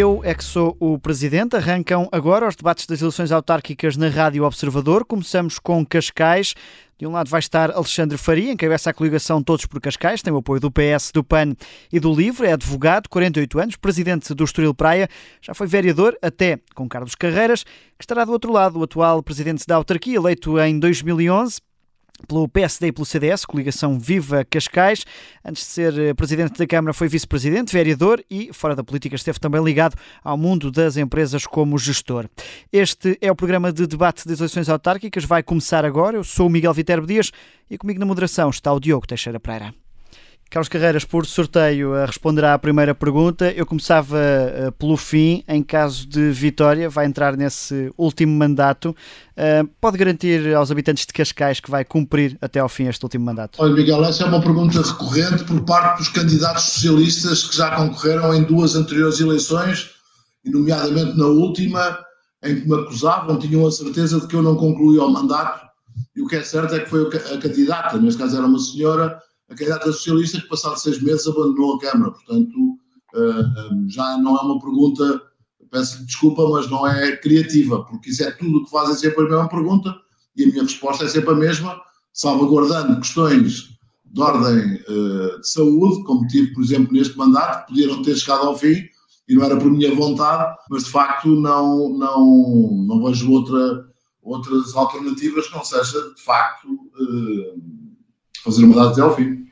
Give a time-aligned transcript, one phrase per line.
[0.00, 1.54] Eu é que sou o presidente.
[1.56, 5.04] Arrancam agora os debates das eleições autárquicas na Rádio Observador.
[5.04, 6.54] Começamos com Cascais.
[6.98, 10.38] De um lado vai estar Alexandre Faria, encabeça a coligação Todos por Cascais, tem o
[10.38, 11.54] apoio do PS, do PAN
[11.92, 15.06] e do LIVRE, é advogado, 48 anos, presidente do Estoril Praia,
[15.42, 19.66] já foi vereador até com Carlos Carreiras, que estará do outro lado, o atual presidente
[19.66, 21.60] da autarquia, eleito em 2011
[22.26, 25.04] pelo PSD e pelo CDS, coligação Viva Cascais.
[25.44, 29.38] Antes de ser eh, presidente da Câmara, foi vice-presidente, vereador e, fora da política, esteve
[29.38, 32.28] também ligado ao mundo das empresas como gestor.
[32.72, 35.24] Este é o programa de debate das eleições autárquicas.
[35.24, 36.16] Vai começar agora.
[36.16, 37.30] Eu sou o Miguel Viterbo Dias
[37.70, 39.74] e comigo na moderação está o Diogo Teixeira Pereira.
[40.50, 43.52] Carlos Carreiras, por sorteio, responderá à primeira pergunta.
[43.52, 45.44] Eu começava uh, pelo fim.
[45.46, 48.90] Em caso de vitória, vai entrar nesse último mandato.
[49.36, 53.24] Uh, pode garantir aos habitantes de Cascais que vai cumprir até ao fim este último
[53.24, 53.62] mandato?
[53.62, 58.34] Olha, Miguel, essa é uma pergunta recorrente por parte dos candidatos socialistas que já concorreram
[58.34, 59.90] em duas anteriores eleições,
[60.44, 61.96] e nomeadamente na última,
[62.42, 65.64] em que me acusavam, tinham a certeza de que eu não concluía o mandato.
[66.16, 69.16] E o que é certo é que foi a candidata, neste caso era uma senhora
[69.50, 72.12] a candidata socialista que, passado seis meses, abandonou a Câmara.
[72.12, 72.78] Portanto,
[73.14, 75.22] uh, já não é uma pergunta,
[75.70, 79.28] peço desculpa, mas não é criativa, porque isso é tudo o que fazem sempre a
[79.28, 79.94] mesma pergunta
[80.36, 81.80] e a minha resposta é sempre a mesma,
[82.12, 83.70] salvaguardando questões
[84.04, 88.46] de ordem uh, de saúde, como tive, por exemplo, neste mandato, que podiam ter chegado
[88.46, 88.84] ao fim
[89.28, 93.86] e não era por minha vontade, mas de facto não, não, não vejo outra,
[94.22, 97.89] outras alternativas que não seja, de facto, uh,
[98.44, 99.50] fazer o mandato até ao fim.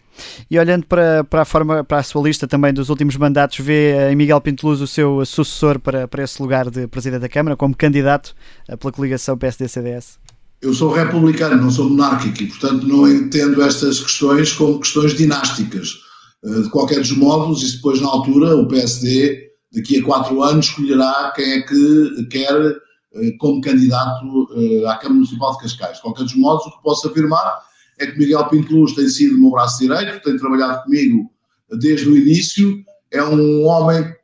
[0.51, 4.11] E olhando para, para, a forma, para a sua lista também dos últimos mandatos, vê
[4.11, 7.77] em Miguel Pinteluz o seu sucessor para, para esse lugar de Presidente da Câmara, como
[7.77, 8.35] candidato
[8.69, 10.19] eh, pela coligação PSD-CDS?
[10.61, 16.01] Eu sou republicano, não sou monárquico e, portanto, não entendo estas questões como questões dinásticas.
[16.45, 20.67] Eh, de qualquer dos modos, e depois, na altura, o PSD, daqui a quatro anos,
[20.67, 22.77] escolherá quem é que quer
[23.15, 24.49] eh, como candidato
[24.89, 25.97] à Câmara Municipal de Cascais.
[25.97, 27.68] De qualquer dos modos, o que posso afirmar
[27.99, 31.31] é que Miguel Pinto Luz tem sido o meu braço direito, tem trabalhado comigo
[31.79, 34.15] desde o início, é um homem eh,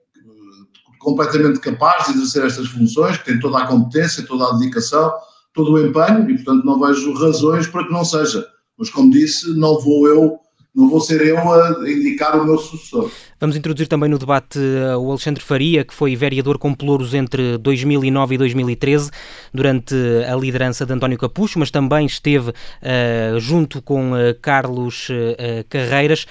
[0.99, 5.13] completamente capaz de exercer estas funções, que tem toda a competência, toda a dedicação,
[5.53, 8.47] todo o empenho e, portanto, não vejo razões para que não seja.
[8.79, 10.39] Mas, como disse, não vou eu
[10.75, 13.11] não vou ser eu a indicar o meu sucessor.
[13.39, 17.57] Vamos introduzir também no debate uh, o Alexandre Faria, que foi vereador com Pelouros entre
[17.59, 19.11] 2009 e 2013,
[19.53, 19.95] durante
[20.29, 25.09] a liderança de António Capucho, mas também esteve uh, junto com uh, Carlos
[25.69, 26.27] Carreiras.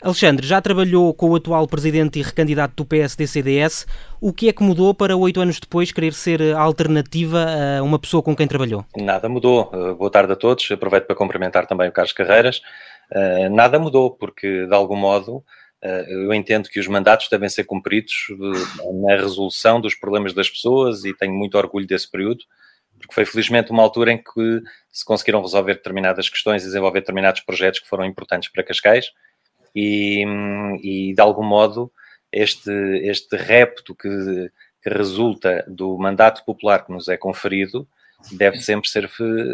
[0.00, 3.84] Alexandre, já trabalhou com o atual presidente e recandidato do PSD-CDS.
[4.20, 7.44] O que é que mudou para oito anos depois querer ser a alternativa
[7.78, 8.84] a uma pessoa com quem trabalhou?
[8.96, 9.68] Nada mudou.
[9.98, 10.70] boa tarde a todos.
[10.70, 12.62] Aproveito para cumprimentar também o Carlos Carreiras.
[13.10, 15.36] Uh, nada mudou, porque de algum modo
[15.82, 20.48] uh, eu entendo que os mandatos devem ser cumpridos uh, na resolução dos problemas das
[20.50, 22.44] pessoas e tenho muito orgulho desse período,
[22.98, 27.40] porque foi felizmente uma altura em que se conseguiram resolver determinadas questões e desenvolver determinados
[27.40, 29.06] projetos que foram importantes para Cascais.
[29.74, 30.24] E,
[30.82, 31.92] e de algum modo
[32.32, 32.70] este,
[33.04, 34.08] este repto que,
[34.82, 37.86] que resulta do mandato popular que nos é conferido
[38.32, 39.08] deve sempre ser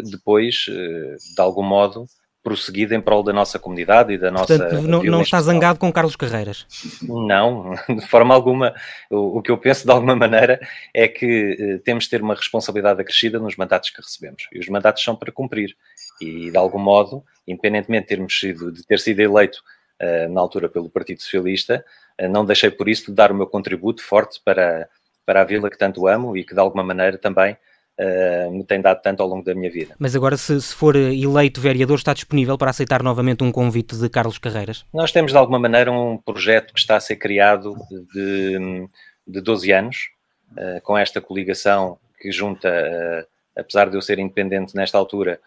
[0.09, 2.07] depois, de algum modo,
[2.45, 4.55] prosseguido em prol da nossa comunidade e da nossa.
[4.59, 6.67] Portanto, não, não está zangado com Carlos Carreiras?
[7.01, 8.71] Não, de forma alguma.
[9.09, 10.59] O, o que eu penso de alguma maneira
[10.93, 14.47] é que eh, temos de ter uma responsabilidade acrescida nos mandatos que recebemos.
[14.53, 15.75] E os mandatos são para cumprir.
[16.21, 19.63] E de algum modo, independentemente de, termos sido, de ter sido eleito
[19.99, 21.83] uh, na altura pelo Partido Socialista,
[22.21, 24.87] uh, não deixei por isso de dar o meu contributo forte para,
[25.25, 27.57] para a vila que tanto amo e que de alguma maneira também
[27.99, 29.95] uh, me tem dado tanto ao longo da minha vida.
[29.99, 34.09] Mas agora, se, se, for eleito vereador, está disponível para aceitar novamente um convite de
[34.09, 34.85] Carlos Carreiras?
[34.93, 37.75] Nós temos, de alguma maneira, um projeto que está a ser criado
[38.13, 38.87] de,
[39.27, 40.09] de 12 anos,
[40.51, 43.27] uh, com esta coligação que junta, uh,
[43.59, 45.39] apesar de eu ser independente nesta altura,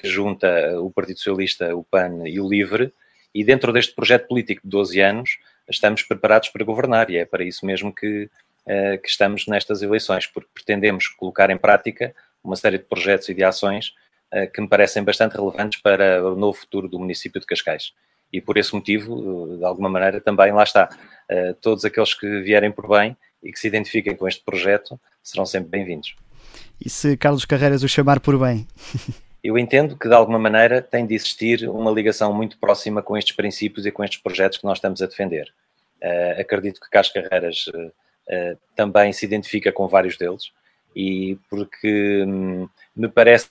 [0.00, 0.48] que junta
[0.80, 2.90] o Partido Socialista, o PAN e o LIVRE,
[3.34, 5.38] e dentro deste projeto político de 12 anos,
[5.68, 8.30] estamos preparados para governar, e é para isso mesmo que
[8.66, 13.34] uh, que estamos nestas eleições, porque pretendemos colocar em prática uma série de projetos e
[13.34, 13.94] de ações
[14.32, 17.92] uh, que me parecem bastante relevantes para o novo futuro do município de Cascais.
[18.32, 20.88] E por esse motivo, eh, de alguma maneira, também lá está.
[21.60, 25.70] todos aqueles que vierem por bem e que se identifiquem com este projeto serão sempre
[25.70, 26.16] bem-vindos.
[26.84, 28.66] E se Carlos Carreiras o chamar por bem?
[29.42, 33.34] eu entendo que de alguma maneira tem de existir uma ligação muito próxima com estes
[33.34, 35.52] princípios e com estes projetos que nós estamos a defender.
[36.02, 37.92] Uh, acredito que Carlos Carreiras uh,
[38.28, 40.52] uh, também se identifica com vários deles
[40.94, 43.48] e porque hum, me parece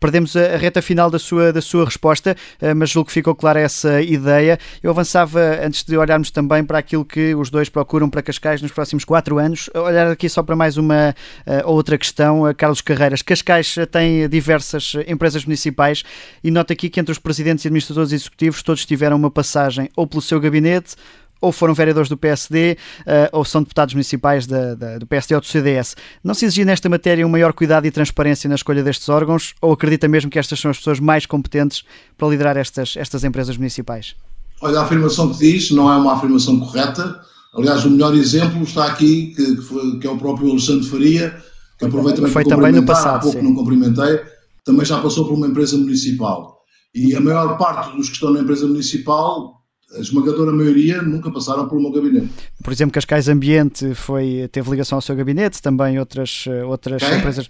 [0.00, 3.60] Perdemos a, reta final da sua, da sua resposta, uh, mas julgo que ficou clara
[3.60, 4.58] essa ideia.
[4.82, 8.72] Eu avançava, antes de olharmos também para aquilo que os dois procuram para Cascais nos
[8.72, 11.14] próximos quatro anos, olhar aqui só para mais uma
[11.46, 12.42] uh, outra questão.
[12.56, 16.02] Carlos Carreiras, Cascais tem diversas empresas municipais
[16.42, 20.06] e nota aqui que entre os presidentes e administradores executivos todos tiveram uma passagem ou
[20.06, 20.96] pelo seu gabinete
[21.40, 25.40] ou foram vereadores do PSD uh, ou são deputados municipais da, da, do PSD ou
[25.40, 25.96] do CDS.
[26.22, 29.72] Não se exigia nesta matéria um maior cuidado e transparência na escolha destes órgãos ou
[29.72, 31.84] acredita mesmo que estas são as pessoas mais competentes
[32.16, 34.14] para liderar estas, estas empresas municipais?
[34.60, 37.20] Olha, a afirmação que diz não é uma afirmação correta.
[37.54, 41.42] Aliás, o melhor exemplo está aqui, que, que, é o próprio Alexandre Faria,
[41.78, 43.44] que aproveito também foi também no passado, há pouco sim.
[43.44, 44.20] não cumprimentei,
[44.64, 46.60] também já passou por uma empresa municipal.
[46.94, 49.59] E a maior parte dos que estão na empresa municipal
[49.96, 52.30] a esmagadora maioria nunca passaram pelo meu gabinete.
[52.62, 57.18] Por exemplo, Cascais Ambiente foi, teve ligação ao seu gabinete, também outras, outras quem?
[57.18, 57.48] empresas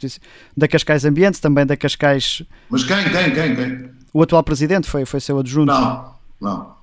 [0.56, 2.42] da Cascais Ambiente, também da Cascais.
[2.70, 3.90] Mas quem, quem, quem, quem?
[4.12, 5.66] O atual presidente foi, foi seu adjunto.
[5.66, 6.80] Não, não.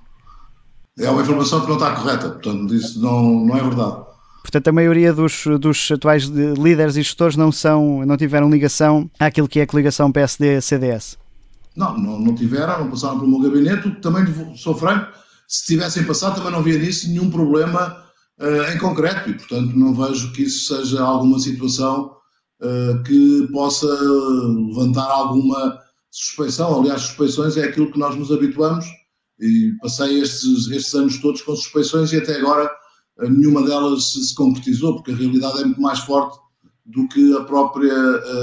[0.98, 4.08] É uma informação que não está correta, portanto, isso não, não é verdade.
[4.42, 9.46] Portanto, a maioria dos, dos atuais líderes e gestores não, são, não tiveram ligação àquilo
[9.46, 11.18] que é a coligação PSD-CDS.
[11.76, 13.90] Não, não, não tiveram, não passaram pelo meu gabinete.
[14.00, 14.24] Também
[14.56, 15.12] sou franco,
[15.48, 18.04] se tivessem passado também não havia nisso nenhum problema
[18.38, 22.12] uh, em concreto e, portanto, não vejo que isso seja alguma situação
[22.62, 25.78] uh, que possa levantar alguma
[26.10, 26.78] suspeição.
[26.78, 28.84] Aliás, suspeições é aquilo que nós nos habituamos
[29.40, 32.70] e passei estes, estes anos todos com suspeições e até agora
[33.18, 36.38] uh, nenhuma delas se, se concretizou, porque a realidade é muito mais forte
[36.84, 37.94] do que a própria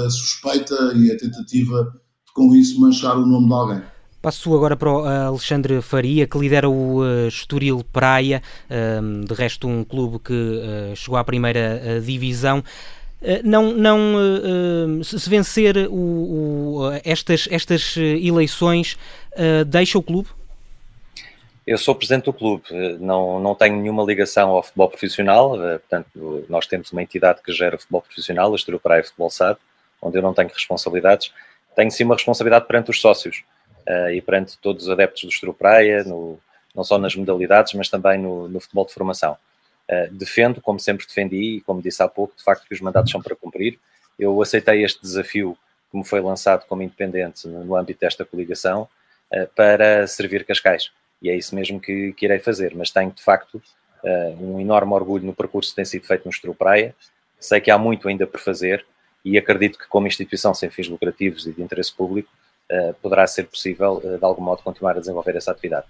[0.08, 3.95] suspeita e a tentativa de com isso manchar o nome de alguém.
[4.26, 9.32] Passo agora para o eh, Alexandre Faria, que lidera o uh, Estoril Praia, uh, de
[9.32, 12.60] resto um clube que uh, chegou à primeira divisão.
[13.44, 18.98] não, não se vencer o, o, estas, estas eleições,
[19.68, 20.28] deixa o clube?
[21.64, 22.64] Eu sou presidente do clube,
[22.98, 27.78] não, não tenho nenhuma ligação ao futebol profissional, portanto, nós temos uma entidade que gera
[27.78, 29.56] futebol profissional, a Estoril Praia Futebol SAD,
[30.02, 31.32] onde eu não tenho responsabilidades.
[31.76, 33.44] Tenho sim uma responsabilidade perante os sócios
[33.88, 36.38] uh, e perante todos os adeptos do Estru Praia, no,
[36.74, 39.36] não só nas modalidades, mas também no, no futebol de formação.
[39.88, 43.10] Uh, defendo, como sempre defendi, e como disse há pouco, de facto que os mandatos
[43.10, 43.78] são para cumprir.
[44.18, 45.56] Eu aceitei este desafio
[45.90, 48.88] que me foi lançado como independente no, no âmbito desta coligação
[49.32, 50.90] uh, para servir Cascais.
[51.22, 53.62] E é isso mesmo que, que irei fazer, mas tenho de facto
[54.38, 56.94] um enorme orgulho no percurso que tem sido feito no Estru Praia.
[57.40, 58.86] Sei que há muito ainda por fazer
[59.24, 62.30] e acredito que como instituição sem fins lucrativos e de interesse público
[63.00, 65.86] poderá ser possível, uh, de algum modo, continuar a desenvolver essa atividade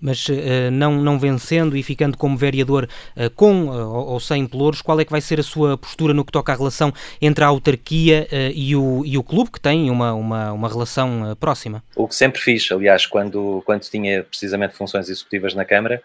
[0.00, 0.34] mas uh,
[0.72, 2.88] não, não vencendo e ficando como vereador
[3.36, 6.52] com ou sem pelouros, qual é que vai ser a sua postura no que toca
[6.52, 10.68] à relação entre a autarquia e, o, e o clube, que tem uma, uma, uma
[10.68, 11.84] relação próxima?
[11.94, 16.02] O que sempre fiz, aliás, quando, quando tinha precisamente funções executivas na Câmara,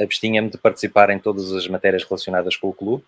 [0.00, 3.04] abstinha-me de participar em todas as matérias relacionadas com o clube,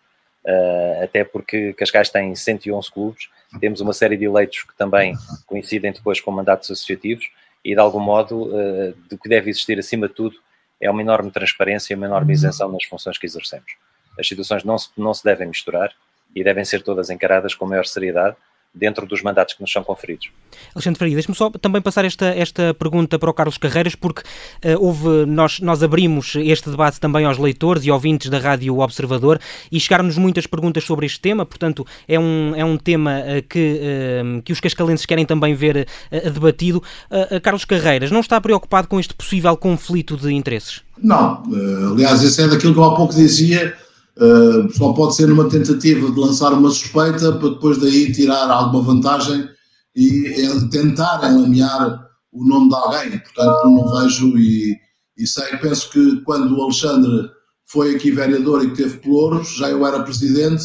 [1.03, 3.29] até porque Cascais tem 111 clubes
[3.61, 5.15] temos uma série de eleitos que também
[5.47, 7.31] coincidem depois com mandatos associativos
[7.65, 10.37] e, de algum modo, uh, do que deve existir acima de tudo
[10.81, 13.73] é uma enorme transparência e uma enorme isenção nas funções que exercemos.
[14.19, 15.93] As situações não se, não se devem misturar
[16.35, 18.37] e devem ser todas encaradas com maior seriedade
[18.77, 20.29] dentro dos mandatos que nos são conferidos.
[20.75, 24.79] Alexandre Faria, deixe-me só também passar esta, esta pergunta para o Carlos Carreiras, porque uh,
[24.79, 29.41] houve, nós, nós abrimos este debate também aos leitores e ouvintes da Rádio Observador
[29.73, 33.81] e chegaram-nos muitas perguntas sobre este tema, portanto é um, é um tema uh, que,
[33.81, 35.87] uh, que os cascalenses querem também ver
[36.33, 36.83] debatido.
[37.43, 40.83] Carlos Carreiras, não está preocupado com este possível conflito de interesses?
[41.03, 41.43] Não,
[41.93, 43.75] aliás, isso é daquilo que eu há pouco dizia,
[44.19, 48.83] Uh, só pode ser numa tentativa de lançar uma suspeita para depois daí tirar alguma
[48.83, 49.47] vantagem
[49.95, 50.33] e
[50.71, 53.19] tentar enlamear o nome de alguém.
[53.19, 54.75] Portanto, não vejo e,
[55.17, 57.31] e sei, penso que quando o Alexandre
[57.67, 60.65] foi aqui vereador e que teve pelouros, já eu era presidente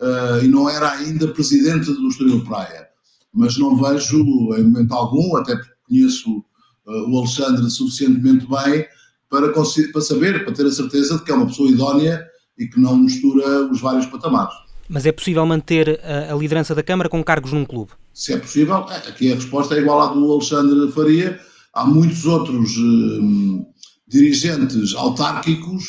[0.00, 2.88] uh, e não era ainda presidente do Estoril Praia.
[3.32, 4.18] Mas não vejo
[4.56, 6.38] em momento algum, até porque conheço
[6.86, 8.84] uh, o Alexandre suficientemente bem
[9.30, 12.80] para, para saber, para ter a certeza de que é uma pessoa idónea e que
[12.80, 14.54] não mistura os vários patamares.
[14.88, 17.92] Mas é possível manter a, a liderança da Câmara com cargos num clube?
[18.12, 21.40] Se é possível, é, aqui a resposta é igual à do Alexandre Faria.
[21.72, 23.64] Há muitos outros hum,
[24.06, 25.84] dirigentes autárquicos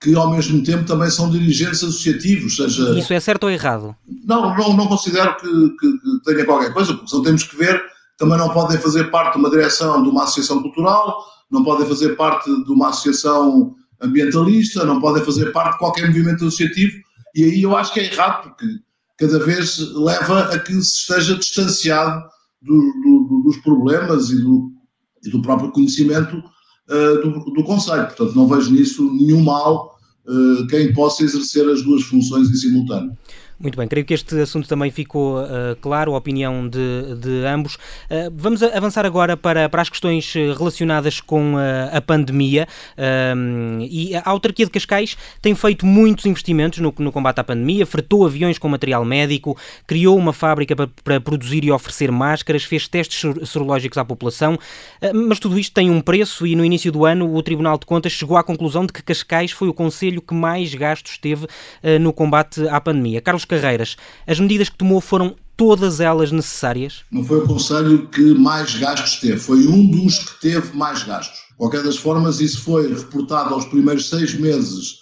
[0.00, 2.98] que ao mesmo tempo também são dirigentes associativos, seja...
[2.98, 3.94] Isso é certo ou errado?
[4.24, 7.82] Não, não, não considero que, que, que tenha qualquer coisa, porque só temos que ver,
[8.16, 12.16] também não podem fazer parte de uma direção de uma associação cultural, não podem fazer
[12.16, 16.96] parte de uma associação ambientalista, não podem fazer parte de qualquer movimento associativo,
[17.34, 18.66] e aí eu acho que é errado, porque
[19.18, 22.24] cada vez leva a que se esteja distanciado
[22.62, 24.72] do, do, dos problemas e do,
[25.24, 28.06] e do próprio conhecimento uh, do, do Conselho.
[28.06, 33.16] Portanto, não vejo nisso nenhum mal uh, quem possa exercer as duas funções em simultâneo.
[33.58, 37.76] Muito bem, creio que este assunto também ficou uh, claro, a opinião de, de ambos.
[37.76, 41.58] Uh, vamos avançar agora para, para as questões relacionadas com uh,
[41.90, 42.68] a pandemia.
[43.88, 48.26] e a autarquia de Cascais tem feito muitos investimentos no, no combate à pandemia, fretou
[48.26, 53.22] aviões com material médico, criou uma fábrica para, para produzir e oferecer máscaras, fez testes
[53.48, 54.58] sorológicos à população,
[55.14, 58.12] mas tudo isto tem um preço e no início do ano o Tribunal de Contas
[58.12, 61.46] chegou à conclusão de que Cascais foi o conselho que mais gastos teve
[62.00, 63.20] no combate à pandemia.
[63.20, 67.02] Carlos Carreiras, as medidas que tomou foram todas elas necessárias?
[67.10, 71.38] Não foi o Conselho que mais gastos teve, foi um dos que teve mais gastos.
[71.50, 74.96] De qualquer das formas, isso foi reportado aos primeiros seis meses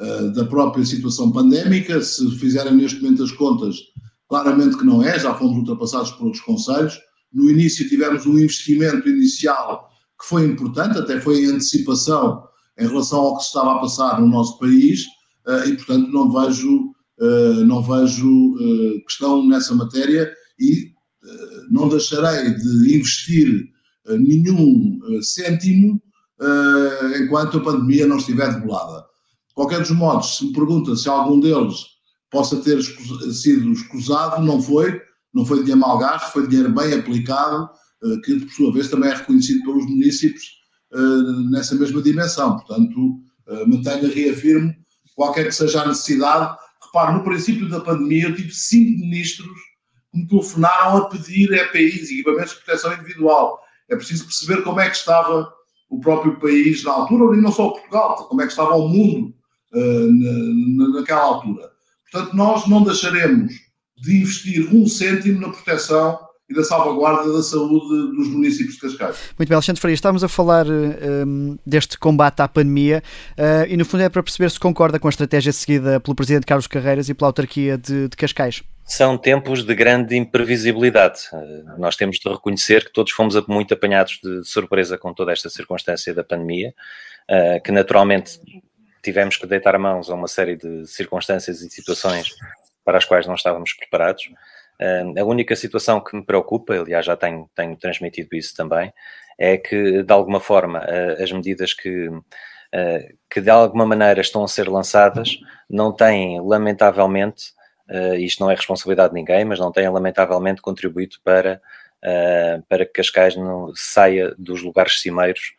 [0.00, 2.00] uh, da própria situação pandémica.
[2.00, 3.76] Se fizerem neste momento as contas,
[4.26, 6.98] claramente que não é, já fomos ultrapassados por outros conselhos.
[7.30, 9.86] No início tivemos um investimento inicial
[10.18, 12.42] que foi importante, até foi em antecipação
[12.78, 15.04] em relação ao que se estava a passar no nosso país,
[15.46, 16.87] uh, e portanto não vejo
[17.20, 20.92] eh, não vejo eh, questão nessa matéria e
[21.24, 23.68] eh, não deixarei de investir
[24.06, 26.00] nenhum cêntimo
[27.20, 29.00] enquanto a pandemia não estiver debelada.
[29.48, 31.74] De qualquer dos modos, se me pergunta se algum deles
[32.30, 34.98] possa ter sido escusado, não foi,
[35.34, 37.68] não foi dinheiro mal gasto, foi dinheiro bem aplicado,
[38.24, 40.44] que por sua vez também é reconhecido pelos municípios
[41.50, 42.56] nessa mesma dimensão.
[42.56, 43.20] Portanto,
[43.66, 44.74] mantenho e reafirmo,
[45.14, 46.56] qualquer que seja a necessidade,
[46.88, 49.56] Repare, no princípio da pandemia eu tive cinco ministros
[50.10, 53.60] que me telefonaram a pedir EPIs, equipamentos de proteção individual.
[53.88, 55.52] É preciso perceber como é que estava
[55.90, 59.34] o próprio país na altura, e não só Portugal, como é que estava o mundo
[59.72, 61.70] uh, na, naquela altura.
[62.10, 63.52] Portanto, nós não deixaremos
[63.96, 69.16] de investir um cêntimo na proteção e da salvaguarda da saúde dos municípios de Cascais.
[69.38, 73.02] Muito bem, Alexandre Freire, estávamos a falar um, deste combate à pandemia
[73.32, 76.46] uh, e no fundo é para perceber se concorda com a estratégia seguida pelo Presidente
[76.46, 78.62] Carlos Carreiras e pela autarquia de, de Cascais.
[78.84, 81.20] São tempos de grande imprevisibilidade.
[81.32, 85.50] Uh, nós temos de reconhecer que todos fomos muito apanhados de surpresa com toda esta
[85.50, 86.72] circunstância da pandemia,
[87.30, 88.40] uh, que naturalmente
[89.02, 92.28] tivemos que deitar mãos a uma série de circunstâncias e situações
[92.84, 94.30] para as quais não estávamos preparados
[94.80, 98.92] a única situação que me preocupa, aliás, já tenho, tenho transmitido isso também,
[99.38, 100.84] é que, de alguma forma,
[101.22, 102.08] as medidas que,
[103.30, 107.52] que de alguma maneira estão a ser lançadas não têm, lamentavelmente,
[108.18, 111.60] isto não é responsabilidade de ninguém, mas não têm, lamentavelmente, contribuído para,
[112.68, 115.54] para que Cascais não saia dos lugares cimeiros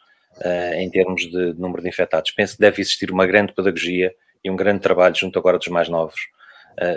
[0.76, 2.32] em termos de número de infectados.
[2.32, 5.90] Penso que deve existir uma grande pedagogia e um grande trabalho junto agora dos mais
[5.90, 6.20] novos,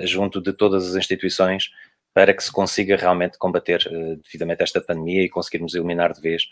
[0.02, 1.71] junto de todas as instituições,
[2.14, 6.45] para que se consiga realmente combater uh, devidamente esta pandemia e conseguirmos eliminar de vez,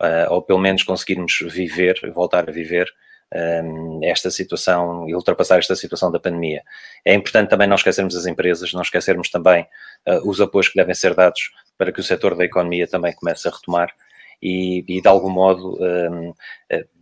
[0.00, 2.86] uh, ou pelo menos conseguirmos viver, voltar a viver
[3.32, 6.62] ehm, esta situação e ultrapassar esta situação da pandemia.
[7.04, 9.66] É importante também não esquecermos as empresas, não esquecermos também
[10.06, 13.48] uh, os apoios que devem ser dados para que o setor da economia também comece
[13.48, 13.92] a retomar
[14.42, 16.34] e, e de algum modo um,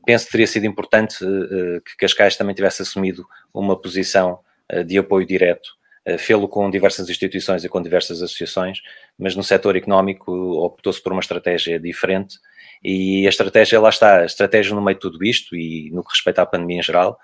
[0.06, 4.38] penso que teria sido importante que Cascais também tivesse assumido uma posição
[4.86, 5.83] de apoio direto eh,
[6.18, 8.80] fê-lo com diversas instituições e com diversas associações,
[9.18, 10.32] mas no setor económico
[10.64, 12.36] optou-se por uma estratégia diferente
[12.84, 16.10] e a estratégia, lá está, a estratégia no meio de tudo isto e no que
[16.10, 17.18] respeita à pandemia em geral,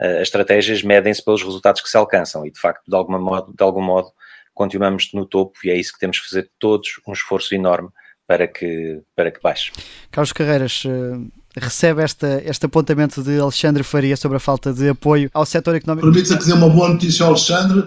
[0.00, 3.54] eh, as estratégias medem-se pelos resultados que se alcançam e, de facto, de, alguma modo,
[3.56, 4.08] de algum modo,
[4.52, 7.90] continuamos no topo e é isso que temos que fazer todos um esforço enorme
[8.26, 9.70] para que, para que baixe.
[10.10, 15.30] Carlos Carreiras, eh, recebe esta, este apontamento de Alexandre Faria sobre a falta de apoio
[15.32, 16.10] ao setor económico?
[16.10, 17.86] Permita que dê uma boa notícia ao Alexandre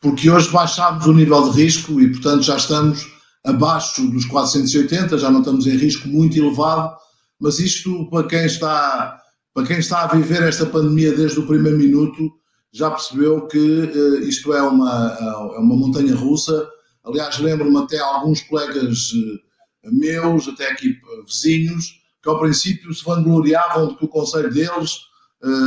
[0.00, 3.06] porque hoje baixámos o nível de risco e, portanto, já estamos
[3.44, 6.96] abaixo dos 480, já não estamos em risco muito elevado,
[7.40, 9.18] mas isto, para quem está,
[9.54, 12.30] para quem está a viver esta pandemia desde o primeiro minuto,
[12.72, 15.16] já percebeu que uh, isto é uma,
[15.54, 16.68] é uma montanha russa.
[17.04, 23.04] Aliás, lembro-me até alguns colegas uh, meus, até aqui uh, vizinhos, que ao princípio se
[23.04, 25.08] vangloriavam de que o conselho deles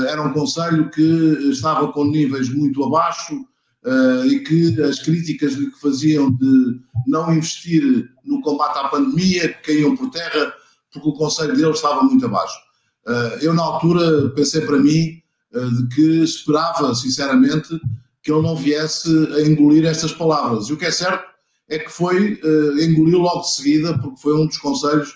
[0.09, 1.01] era um conselho que
[1.49, 3.41] estava com níveis muito abaixo,
[3.85, 9.95] uh, e que as críticas que faziam de não investir no combate à pandemia, caíam
[9.95, 10.53] por terra,
[10.91, 12.57] porque o conselho deles estava muito abaixo.
[13.07, 15.21] Uh, eu, na altura, pensei para mim
[15.53, 17.79] uh, de que esperava, sinceramente,
[18.23, 20.67] que ele não viesse a engolir estas palavras.
[20.67, 21.25] E o que é certo
[21.67, 22.39] é que foi,
[22.83, 25.13] engoliu logo de seguida, porque foi um dos conselhos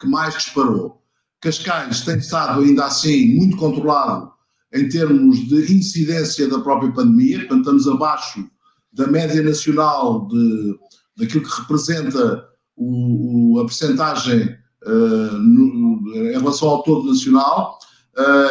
[0.00, 1.02] que mais disparou.
[1.40, 4.32] Cascais tem estado ainda assim muito controlado
[4.72, 8.44] em termos de incidência da própria pandemia, portanto, estamos abaixo
[8.92, 10.74] da média nacional de,
[11.16, 12.44] daquilo que representa
[12.76, 14.56] o, o a percentagem
[14.86, 17.78] em relação ao todo nacional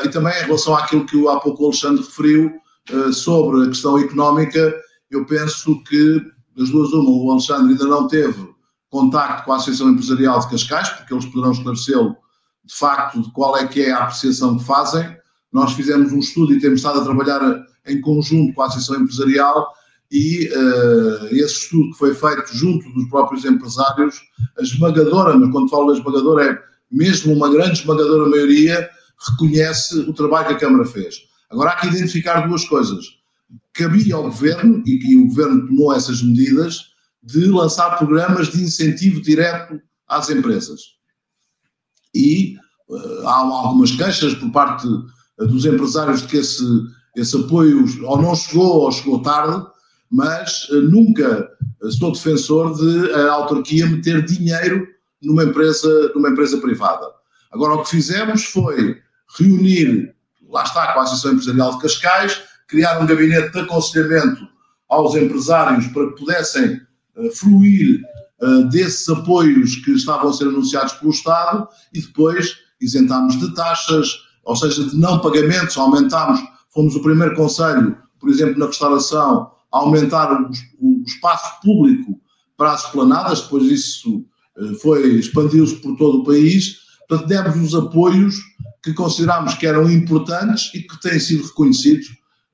[0.03, 2.51] e também em relação àquilo que há pouco o Alexandre referiu
[3.13, 4.73] sobre a questão económica,
[5.09, 6.21] eu penso que
[6.55, 8.55] das duas uma, o Alexandre ainda não teve
[8.89, 12.15] contacto com a Associação Empresarial de Cascais, porque eles poderão esclarecê-lo
[12.63, 15.15] de facto de qual é que é a apreciação que fazem.
[15.55, 19.65] Nós fizemos um estudo e temos estado a trabalhar em conjunto com a Associação Empresarial
[20.11, 24.19] e uh, esse estudo que foi feito junto dos próprios empresários,
[24.59, 26.59] a esmagadora, mas quando falo da esmagadora é
[26.91, 28.89] mesmo uma grande esmagadora maioria,
[29.31, 31.19] reconhece o trabalho que a Câmara fez.
[31.49, 33.05] Agora há que identificar duas coisas.
[33.71, 36.81] Cabia ao Governo, e, e o Governo tomou essas medidas,
[37.23, 40.81] de lançar programas de incentivo direto às empresas.
[42.13, 42.57] E
[42.89, 44.85] uh, há algumas queixas por parte
[45.37, 46.63] dos empresários de que esse,
[47.15, 49.65] esse apoio ou não chegou ou chegou tarde,
[50.09, 51.49] mas uh, nunca
[51.99, 54.87] sou defensor de a autarquia meter dinheiro
[55.21, 57.05] numa empresa, numa empresa privada.
[57.51, 58.97] Agora, o que fizemos foi
[59.37, 60.13] reunir,
[60.49, 64.47] lá está, com a Associação Empresarial de Cascais, criar um gabinete de aconselhamento
[64.89, 66.81] aos empresários para que pudessem
[67.15, 68.01] uh, fruir
[68.41, 74.24] uh, desses apoios que estavam a ser anunciados pelo Estado e depois isentámos de taxas,
[74.45, 76.39] ou seja, de não pagamentos, aumentámos,
[76.73, 80.49] fomos o primeiro conselho, por exemplo, na restauração, a aumentar o,
[80.79, 82.19] o espaço público
[82.55, 84.23] para as esplanadas, depois isso
[84.57, 88.35] uh, foi, expandiu-se por todo o país, portanto demos os apoios
[88.83, 92.07] que considerámos que eram importantes e que têm sido reconhecidos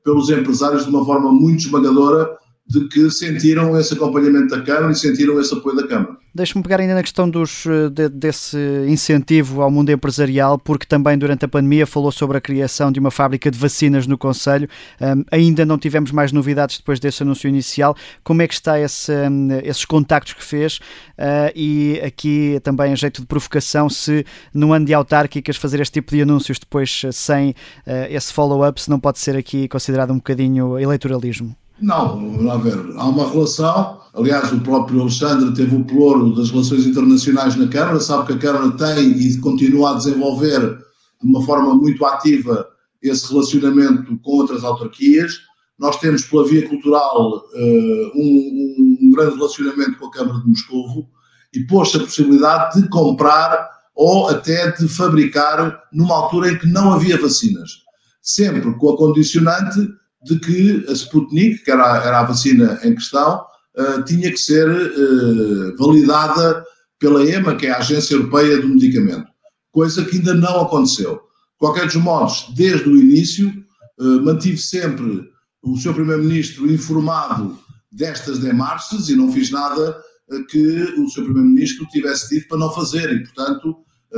[0.04, 4.96] pelos empresários de uma forma muito esmagadora de que sentiram esse acompanhamento da Câmara e
[4.96, 6.18] sentiram esse apoio da Câmara.
[6.34, 8.58] Deixe-me pegar ainda na questão dos, eh, de, desse
[8.88, 13.12] incentivo ao mundo empresarial, porque também durante a pandemia falou sobre a criação de uma
[13.12, 14.70] fábrica de vacinas no Conselho.
[15.02, 17.98] Um, ainda não tivemos mais novidades depois desse anúncio inicial.
[18.24, 20.78] Como é que está esse, um, esses contactos que fez?
[21.18, 25.96] Uh, e aqui também a jeito de provocação, se no ano de autárquicas fazer este
[25.96, 30.12] tipo de anúncios depois eh, sem uh, esse follow-up, se não pode ser aqui considerado
[30.12, 31.58] um bocadinho eleitoralismo?
[31.82, 34.00] Não, a ver, há uma relação.
[34.14, 38.38] Aliás, o próprio Alexandre teve o ploro das relações internacionais na Câmara, sabe que a
[38.38, 40.78] Câmara tem e continua a desenvolver
[41.22, 42.68] de uma forma muito ativa
[43.02, 45.34] esse relacionamento com outras autarquias.
[45.80, 51.10] Nós temos, pela via cultural, eh, um, um grande relacionamento com a Câmara de Moscovo
[51.54, 56.94] e pôs-se a possibilidade de comprar ou até de fabricar numa altura em que não
[56.94, 57.82] havia vacinas.
[58.22, 59.80] Sempre com a condicionante
[60.24, 63.44] de que a Sputnik, que era, era a vacina em questão,
[63.78, 66.64] uh, tinha que ser uh, validada
[67.00, 69.28] pela EMA, que é a Agência Europeia do Medicamento,
[69.72, 71.16] coisa que ainda não aconteceu.
[71.16, 73.52] De qualquer dos modos, desde o início,
[74.00, 75.30] uh, mantive sempre
[75.64, 75.94] o Sr.
[75.94, 77.60] Primeiro-Ministro informado
[77.92, 80.02] destas demarches e não fiz nada
[80.50, 81.24] que o Sr.
[81.24, 83.76] Primeiro-Ministro tivesse dito para não fazer e, portanto,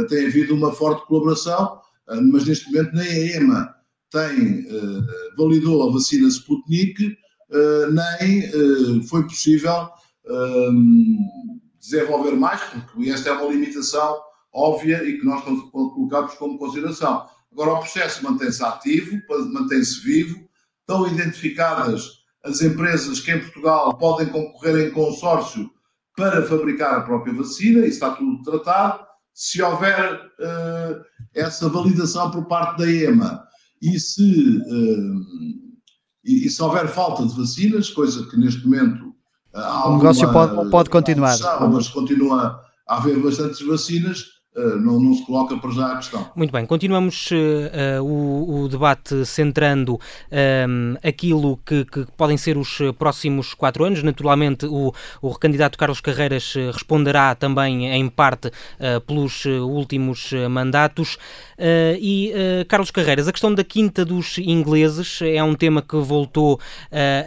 [0.09, 1.79] tem havido uma forte colaboração,
[2.31, 3.75] mas neste momento nem a EMA
[4.13, 9.89] tem, uh, validou a vacina Sputnik, uh, nem uh, foi possível
[11.81, 14.21] desenvolver mais, porque esta é uma limitação
[14.53, 17.27] óbvia e que nós colocamos como consideração.
[17.51, 19.19] Agora, o processo mantém-se ativo,
[19.51, 20.47] mantém-se vivo,
[20.79, 25.69] estão identificadas as empresas que em Portugal podem concorrer em consórcio
[26.15, 29.05] para fabricar a própria vacina, isso está tudo tratado.
[29.33, 31.03] Se houver uh,
[31.35, 33.43] essa validação por parte da EMA
[33.83, 35.21] e se, uh,
[36.23, 39.13] e, e, se houver falta de vacinas, coisa que neste momento
[39.53, 41.37] há o negócio pode, pode continuar.
[41.69, 44.23] Mas continua a haver bastantes vacinas,
[44.55, 46.29] não, não, se coloca para já a questão.
[46.35, 49.99] Muito bem, continuamos uh, o, o, debate centrando
[50.31, 54.03] um, aquilo que, que, podem ser os próximos quatro anos.
[54.03, 61.15] Naturalmente, o, o recandidato Carlos Carreiras responderá também, em parte, uh, pelos últimos mandatos.
[61.57, 62.33] Uh, e
[62.67, 66.59] Carlos Carreiras, a questão da Quinta dos Ingleses é um tema que voltou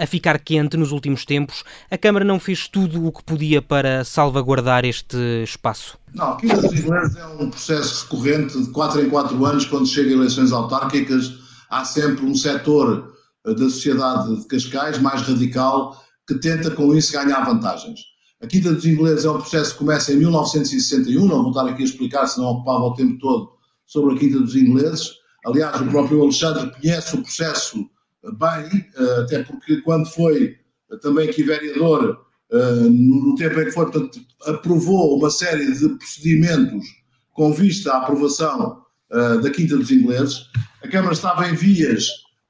[0.00, 1.64] a ficar quente nos últimos tempos.
[1.90, 5.98] A Câmara não fez tudo o que podia para salvaguardar este espaço?
[6.14, 9.86] Não, a Quinta dos Ingleses é um processo recorrente de 4 em 4 anos, quando
[9.86, 11.32] chega a eleições autárquicas,
[11.70, 13.12] há sempre um setor
[13.44, 18.00] da sociedade de Cascais mais radical que tenta com isso ganhar vantagens.
[18.42, 21.82] A Quinta dos Ingleses é um processo que começa em 1961, não vou estar aqui
[21.82, 23.52] a explicar, senão ocupava o tempo todo
[23.86, 25.12] sobre a Quinta dos Ingleses.
[25.46, 27.88] Aliás, o próprio Alexandre conhece o processo
[28.34, 30.56] bem, eh, até porque quando foi
[31.00, 36.86] também aqui vereador, eh, no tempo em que foi, portanto, aprovou uma série de procedimentos
[37.32, 40.46] com vista à aprovação eh, da Quinta dos Ingleses.
[40.82, 42.06] A Câmara estava em vias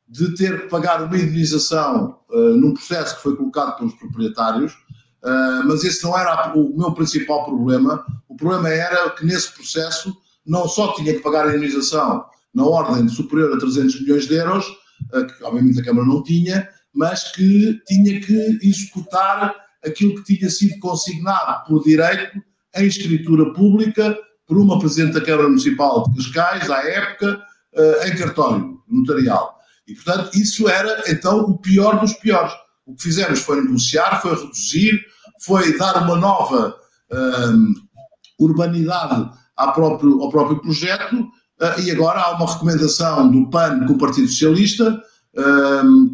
[0.08, 4.72] de ter que pagar uma indenização num processo que foi colocado pelos proprietários.
[4.72, 8.04] uh, mas esse não era o meu principal problema.
[8.28, 13.08] O problema era que nesse processo não só tinha que pagar a indenização na ordem
[13.08, 14.66] superior a 300 milhões de euros,
[15.12, 20.50] uh, que obviamente a Câmara não tinha, mas que tinha que executar aquilo que tinha
[20.50, 22.40] sido consignado por direito
[22.76, 27.42] em escritura pública por uma Presidente da Câmara Municipal de Cascais, à época,
[27.74, 29.56] uh, em cartório notarial.
[29.86, 32.52] E, portanto, isso era, então, o pior dos piores.
[32.86, 35.00] O que fizemos foi negociar, foi reduzir,
[35.40, 36.76] foi dar uma nova
[37.10, 43.84] uh, urbanidade ao próprio, ao próprio projeto, uh, e agora há uma recomendação do PAN
[43.86, 45.02] com o Partido Socialista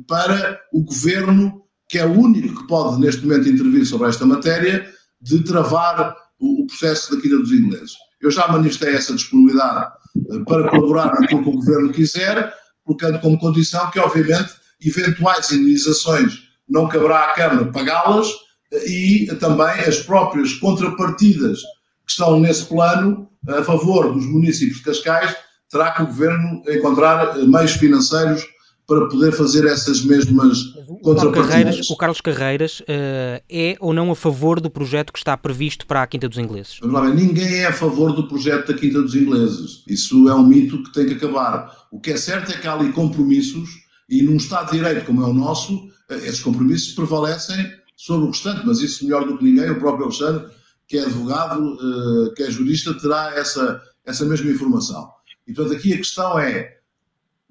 [0.09, 1.62] para o Governo,
[1.93, 6.63] que é o único que pode, neste momento, intervir sobre esta matéria, de travar o,
[6.63, 7.93] o processo da quinta dos ingleses.
[8.19, 9.93] Eu já manifestei essa disponibilidade
[10.31, 12.51] eh, para colaborar naquilo que o Governo quiser,
[12.83, 18.27] colocando como condição que, obviamente, eventuais indenizações não caberá à Câmara pagá-las
[18.73, 21.59] eh, e também as próprias contrapartidas
[22.07, 25.37] que estão nesse plano a favor dos municípios de Cascais,
[25.71, 28.47] terá que o Governo encontrar eh, meios financeiros
[28.93, 30.59] para poder fazer essas mesmas
[31.03, 31.89] contrapartidas.
[31.89, 36.03] O Carlos Carreiras uh, é ou não a favor do projeto que está previsto para
[36.03, 36.79] a Quinta dos Ingleses?
[37.15, 39.83] Ninguém é a favor do projeto da Quinta dos Ingleses.
[39.89, 41.75] Isso é um mito que tem que acabar.
[41.91, 43.71] O que é certo é que há ali compromissos
[44.11, 48.31] e num Estado de Direito como é o nosso, uh, esses compromissos prevalecem sobre o
[48.31, 50.51] restante, mas isso melhor do que ninguém, o próprio Alexandre,
[50.87, 55.09] que é advogado, uh, que é jurista, terá essa, essa mesma informação.
[55.47, 56.82] E portanto aqui a questão é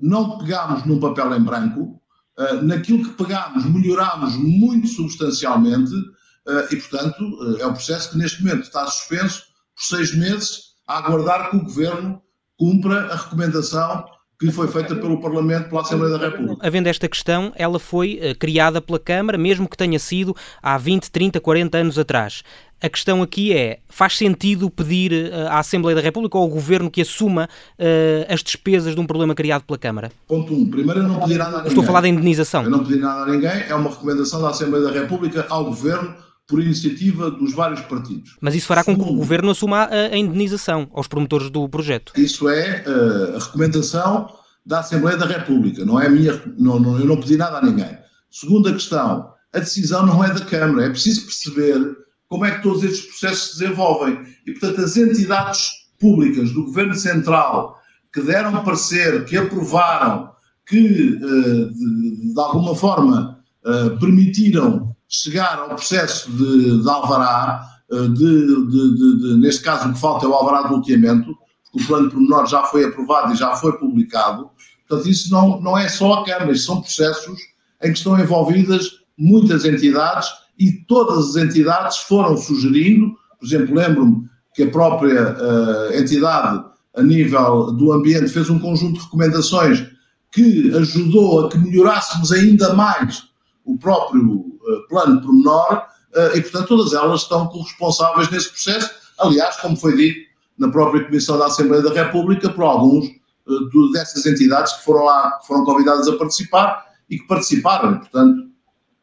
[0.02, 2.02] não pegámos num papel em branco,
[2.38, 8.18] uh, naquilo que pegámos, melhorámos muito substancialmente uh, e, portanto, uh, é um processo que
[8.18, 9.44] neste momento está suspenso
[9.76, 12.22] por seis meses a aguardar que o Governo
[12.58, 14.06] cumpra a recomendação
[14.42, 16.66] que foi feita pelo Parlamento, pela Assembleia da República.
[16.66, 21.12] Havendo esta questão, ela foi uh, criada pela Câmara, mesmo que tenha sido há 20,
[21.12, 22.42] 30, 40 anos atrás.
[22.82, 26.90] A questão aqui é: faz sentido pedir uh, à Assembleia da República ou ao Governo
[26.90, 30.12] que assuma uh, as despesas de um problema criado pela Câmara?
[30.28, 30.58] Ponto 1.
[30.58, 30.72] Um.
[30.72, 31.68] Primeiro, eu não pedi nada a ninguém.
[31.68, 32.64] Estou a falar da indenização.
[32.64, 36.16] Eu não pedi nada a ninguém, é uma recomendação da Assembleia da República ao Governo
[36.52, 38.36] por iniciativa dos vários partidos.
[38.42, 42.12] Mas isso fará com que o Governo assuma a, indenização aos promotores do projeto?
[42.18, 44.30] Isso é uh, a recomendação
[44.66, 47.98] da Assembleia da República, não é minha, não, não, eu não pedi nada a ninguém.
[48.30, 52.84] Segunda questão, a decisão não é da Câmara, é preciso perceber como é que todos
[52.84, 54.20] estes processos se desenvolvem.
[54.46, 57.80] E, portanto, as entidades públicas do Governo Central
[58.14, 60.32] que deram parecer, que aprovaram,
[60.68, 68.08] que eh, de, de alguma forma eh, permitiram chegar ao processo de, de alvará, eh,
[68.08, 72.10] de, de, neste caso o que falta é o alvará de loteamento, porque o plano
[72.10, 74.50] pormenor já foi aprovado e já foi publicado.
[74.88, 77.38] Portanto, isso não, não é só a Câmara, são processos
[77.84, 84.30] em que estão envolvidas muitas entidades e todas as entidades foram sugerindo, por exemplo, lembro-me
[84.54, 86.63] que a própria uh, entidade
[86.95, 89.86] a nível do ambiente fez um conjunto de recomendações
[90.32, 93.24] que ajudou a que melhorássemos ainda mais
[93.65, 94.51] o próprio
[94.88, 95.84] plano pormenor
[96.16, 98.90] uh, e, portanto, todas elas estão corresponsáveis nesse processo.
[99.20, 103.08] Aliás, como foi dito na própria Comissão da Assembleia da República, por alguns
[103.48, 108.00] uh, dessas entidades que foram lá, que foram convidadas a participar e que participaram.
[108.00, 108.44] Portanto,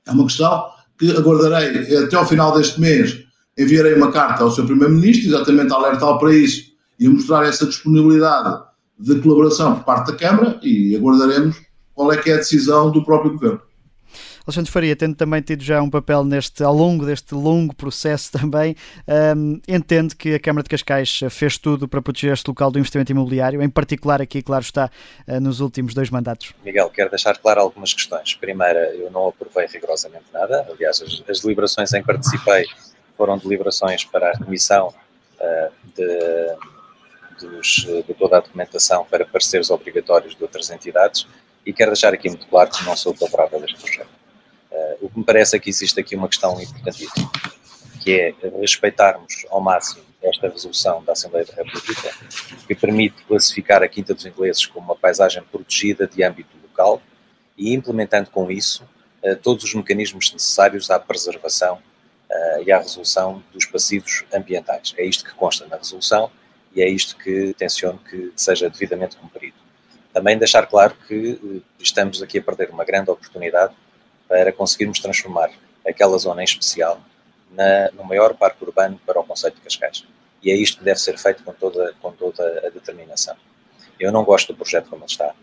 [0.06, 0.66] é uma questão
[0.98, 3.24] que aguardarei até ao final deste mês.
[3.56, 4.66] Enviarei uma carta ao Sr.
[4.66, 8.62] Primeiro-Ministro, exatamente a alertá-lo para isso e a mostrar essa disponibilidade
[8.98, 11.56] de colaboração por parte da Câmara e aguardaremos
[11.94, 13.60] qual é que é a decisão do próprio Governo.
[14.48, 18.74] Alexandre Faria, tendo também tido já um papel neste, ao longo deste longo processo também,
[19.36, 23.12] um, entende que a Câmara de Cascais fez tudo para proteger este local do investimento
[23.12, 24.90] imobiliário, em particular aqui, claro está,
[25.28, 26.54] uh, nos últimos dois mandatos?
[26.64, 28.32] Miguel, quero deixar claro algumas questões.
[28.36, 32.64] Primeira, eu não aprovei rigorosamente nada, aliás, as, as deliberações em que participei
[33.18, 40.34] foram deliberações para a Comissão uh, de, dos, de toda a documentação para pareceres obrigatórios
[40.34, 41.26] de outras entidades
[41.66, 44.17] e quero deixar aqui muito claro que não sou favorável a este projeto.
[44.78, 47.30] Uh, o que me parece é que existe aqui uma questão importantíssima,
[48.00, 52.12] que é respeitarmos ao máximo esta resolução da Assembleia da República,
[52.66, 57.02] que permite classificar a Quinta dos Ingleses como uma paisagem protegida de âmbito local
[57.56, 58.84] e implementando com isso
[59.22, 64.94] uh, todos os mecanismos necessários à preservação uh, e à resolução dos passivos ambientais.
[64.96, 66.30] É isto que consta na resolução
[66.74, 69.56] e é isto que tenciono que seja devidamente cumprido.
[70.12, 73.74] Também deixar claro que estamos aqui a perder uma grande oportunidade
[74.28, 75.50] para conseguirmos transformar
[75.86, 77.00] aquela zona em especial
[77.50, 80.04] na, no maior parque urbano para o Conceito de Cascais.
[80.42, 83.36] E é isto que deve ser feito com toda, com toda a determinação.
[83.98, 85.34] Eu não gosto do projeto como ele está.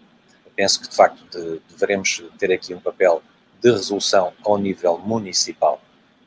[0.46, 3.22] Eu penso que, de facto, de, devemos ter aqui um papel
[3.62, 5.82] de resolução ao nível municipal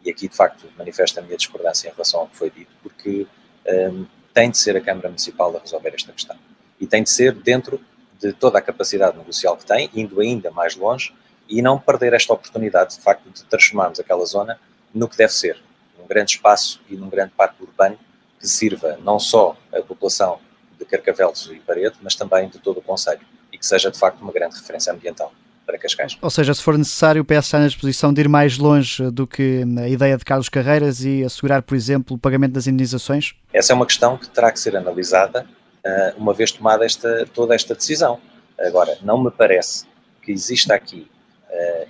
[0.04, 3.26] e aqui de facto manifesto a minha discordância em relação ao que foi dito, porque
[3.66, 6.36] um, tem de ser a Câmara Municipal a resolver esta questão.
[6.80, 7.80] E tem de ser dentro
[8.20, 11.12] de toda a capacidade negocial que tem, indo ainda mais longe,
[11.48, 14.58] e não perder esta oportunidade, de facto, de transformarmos aquela zona
[14.94, 15.58] no que deve ser,
[15.98, 17.98] num grande espaço e num grande parque urbano
[18.38, 20.38] que sirva não só a população
[20.78, 23.20] de Carcavelos e Parede, mas também de todo o Conselho,
[23.52, 25.32] e que seja, de facto, uma grande referência ambiental
[25.66, 26.16] para Cascais.
[26.22, 29.26] Ou seja, se for necessário, o PS está na disposição de ir mais longe do
[29.26, 33.34] que a ideia de Carlos Carreiras e assegurar, por exemplo, o pagamento das indenizações?
[33.52, 35.46] Essa é uma questão que terá que ser analisada
[35.84, 38.20] uh, uma vez tomada esta, toda esta decisão.
[38.58, 39.84] Agora, não me parece
[40.22, 41.08] que exista aqui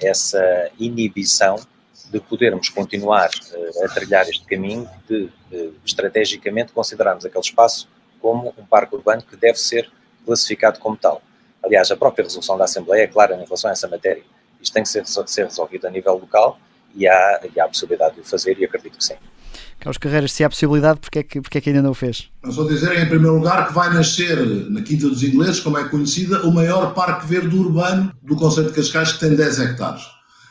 [0.01, 1.57] essa inibição
[2.11, 5.29] de podermos continuar uh, a trilhar este caminho de,
[5.85, 7.89] estrategicamente considerarmos aquele espaço
[8.21, 9.91] como um parque urbano que deve ser
[10.25, 11.23] classificado como tal.
[11.63, 14.23] Aliás, a própria resolução da Assembleia é clara em relação a essa matéria.
[14.61, 16.59] Isto tem que ser, ser resolvido a nível local
[16.95, 19.17] e há, e há a possibilidade de o fazer e acredito que sim.
[19.81, 22.29] Carlos Carreiras, se há possibilidade, porque é que, porque é que ainda não o fez?
[22.43, 25.89] Não só dizer, em primeiro lugar, que vai nascer na Quinta dos Ingleses, como é
[25.89, 30.03] conhecida, o maior parque verde urbano do Conselho de Cascais, que tem 10 hectares.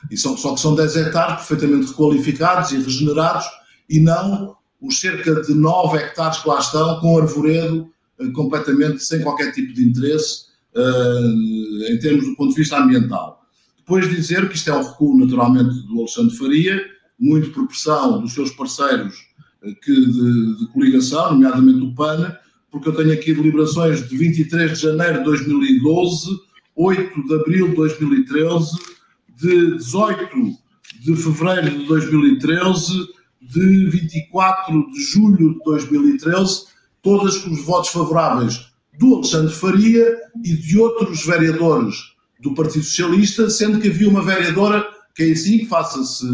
[0.09, 3.45] E só, só que são 10 hectares perfeitamente requalificados e regenerados,
[3.89, 7.89] e não os cerca de 9 hectares que lá estão, com arvoredo
[8.19, 13.41] eh, completamente sem qualquer tipo de interesse uh, em termos do ponto de vista ambiental.
[13.77, 16.81] Depois dizer que isto é um recuo naturalmente do Alexandre Faria,
[17.19, 19.15] muito por pressão dos seus parceiros
[19.63, 22.35] uh, que de, de, coligação, nomeadamente o PAN,
[22.71, 26.39] porque eu tenho aqui deliberações de 23 de janeiro de 2012,
[26.75, 28.71] 8 de abril de 2013,
[29.35, 30.57] de 18
[31.01, 33.07] de fevereiro de 2013,
[33.41, 36.65] de 24 de julho de 2013,
[37.01, 38.67] todas com os votos favoráveis
[38.99, 41.95] do Alexandre Faria e de outros vereadores
[42.41, 44.85] do Partido Socialista, sendo que havia uma vereadora,
[45.17, 46.27] que é assim que faça-se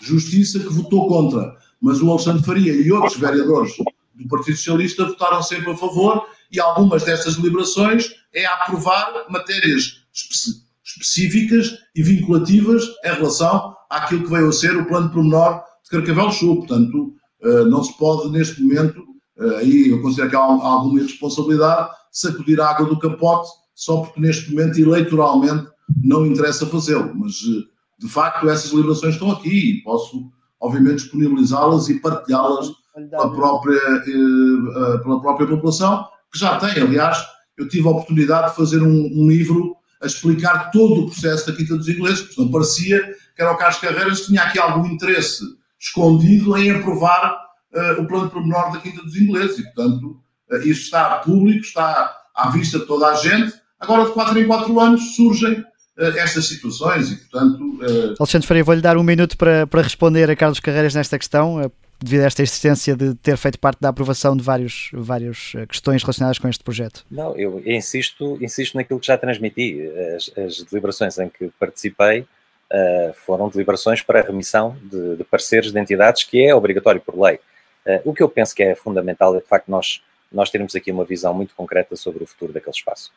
[0.00, 1.54] justiça, que votou contra.
[1.78, 3.72] Mas o Alexandre Faria e outros vereadores
[4.14, 10.58] do Partido Socialista votaram sempre a favor e algumas destas deliberações é aprovar matérias espe
[10.82, 15.90] específicas e vinculativas em relação àquilo que veio a ser o plano de pormenor de
[15.90, 16.56] Carcavel Sul.
[16.56, 19.04] Portanto, eh, não se pode neste momento,
[19.38, 24.20] eh, aí eu considero que há alguma irresponsabilidade, sacudir a água do capote só porque
[24.20, 25.68] neste momento eleitoralmente
[26.02, 27.14] não interessa fazê-lo.
[27.14, 27.70] Mas eh,
[28.00, 32.68] de facto essas liberações estão aqui e posso obviamente disponibilizá-las e partilhá-las
[33.08, 36.82] pela própria, eh, eh, pela própria população, que já tem.
[36.82, 37.18] Aliás,
[37.56, 41.56] eu tive a oportunidade de fazer um, um livro a explicar todo o processo da
[41.56, 43.00] Quinta dos Ingleses, porque não parecia
[43.34, 45.44] que era o Carlos Carreiras que tinha aqui algum interesse
[45.78, 47.38] escondido em aprovar
[47.72, 49.58] uh, o plano pormenor da Quinta dos Ingleses.
[49.58, 53.52] E, portanto, eh, isso está público, está à vista de toda a gente.
[53.78, 55.64] Agora, de 4 em 4 anos, surgem
[55.96, 57.62] estas situações e, portanto...
[57.62, 58.14] Uh...
[58.18, 61.70] Alexandre Faria, vou-lhe dar um minuto para, para responder a Carlos Carreiras nesta questão,
[62.02, 66.38] devido a esta existência de ter feito parte da aprovação de várias vários questões relacionadas
[66.38, 67.04] com este projeto.
[67.10, 69.80] Não, eu insisto, insisto naquilo que já transmiti.
[70.16, 75.72] As, as deliberações em que participei uh, foram deliberações para a remissão de, de pareceres
[75.72, 77.38] de entidades, que é obrigatório por lei.
[77.84, 80.00] Uh, o que eu penso que é fundamental é, de facto, nós
[80.32, 83.10] nós termos aqui uma visão muito concreta sobre o futuro daquele espaço.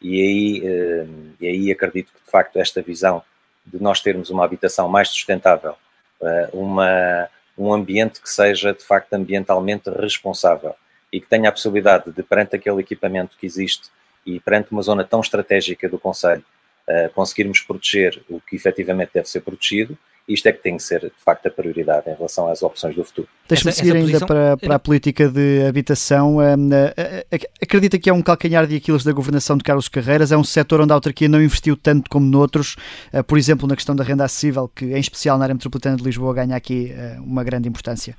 [0.00, 1.06] E aí, eh,
[1.40, 3.22] e aí acredito que, de facto, esta visão
[3.66, 5.74] de nós termos uma habitação mais sustentável,
[6.22, 10.74] eh, uma, um ambiente que seja, de facto, ambientalmente responsável
[11.12, 13.90] e que tenha a possibilidade de, perante aquele equipamento que existe
[14.24, 16.44] e perante uma zona tão estratégica do Conselho,
[16.86, 19.96] eh, conseguirmos proteger o que efetivamente deve ser protegido
[20.28, 23.04] isto é que tem que ser, de facto, a prioridade em relação às opções do
[23.04, 23.28] futuro.
[23.48, 26.38] Deixa-me seguir ainda para, para a política de habitação.
[27.60, 30.30] Acredita que é um calcanhar de Aquiles da governação de Carlos Carreiras?
[30.30, 32.76] É um setor onde a autarquia não investiu tanto como noutros,
[33.12, 36.04] eh, por exemplo, na questão da renda acessível, que em especial na área metropolitana de
[36.04, 38.16] Lisboa ganha aqui eh, uma grande importância.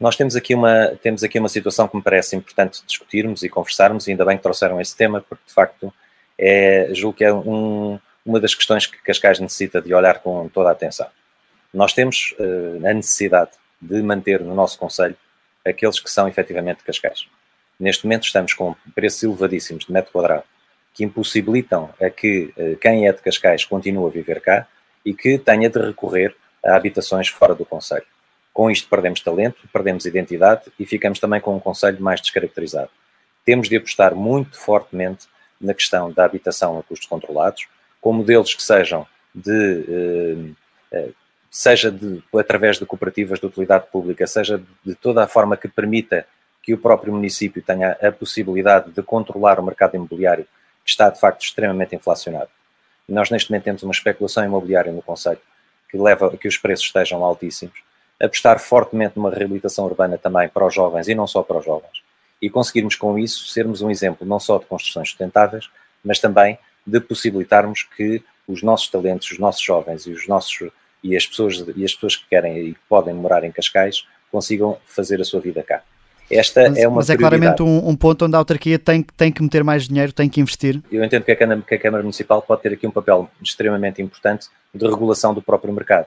[0.00, 4.08] Nós temos aqui, uma, temos aqui uma situação que me parece importante discutirmos e conversarmos,
[4.08, 5.92] e ainda bem que trouxeram esse tema, porque de facto
[6.36, 10.68] é, julgo que é um, uma das questões que Cascais necessita de olhar com toda
[10.68, 11.06] a atenção
[11.72, 15.16] nós temos uh, a necessidade de manter no nosso Conselho
[15.64, 17.26] aqueles que são efetivamente cascais.
[17.78, 20.44] Neste momento estamos com preços elevadíssimos de metro quadrado
[20.94, 24.66] que impossibilitam a que uh, quem é de Cascais continue a viver cá
[25.04, 28.04] e que tenha de recorrer a habitações fora do Conselho.
[28.52, 32.90] Com isto perdemos talento, perdemos identidade e ficamos também com um Conselho mais descaracterizado.
[33.44, 35.26] Temos de apostar muito fortemente
[35.60, 37.66] na questão da habitação a custos controlados,
[38.00, 40.54] com modelos que sejam de
[40.92, 41.14] uh,
[41.52, 46.26] seja de, através de cooperativas de utilidade pública, seja de toda a forma que permita
[46.62, 50.46] que o próprio município tenha a possibilidade de controlar o mercado imobiliário,
[50.82, 52.48] que está de facto extremamente inflacionado.
[53.06, 55.40] Nós neste momento temos uma especulação imobiliária no Conselho
[55.90, 57.82] que leva a que os preços estejam altíssimos
[58.22, 62.02] apostar fortemente numa reabilitação urbana também para os jovens e não só para os jovens,
[62.40, 65.68] e conseguirmos com isso sermos um exemplo não só de construções sustentáveis,
[66.04, 70.70] mas também de possibilitarmos que os nossos talentos, os nossos jovens e os nossos
[71.02, 74.78] e as pessoas e as pessoas que querem e que podem morar em Cascais consigam
[74.84, 75.82] fazer a sua vida cá.
[76.30, 79.30] Esta mas, é uma Mas é claramente um, um, ponto onde a autarquia tem, tem
[79.30, 80.82] que meter mais dinheiro, tem que investir.
[80.90, 84.00] Eu entendo que a, Câmara, que a Câmara Municipal pode ter aqui um papel extremamente
[84.00, 86.06] importante de regulação do próprio mercado.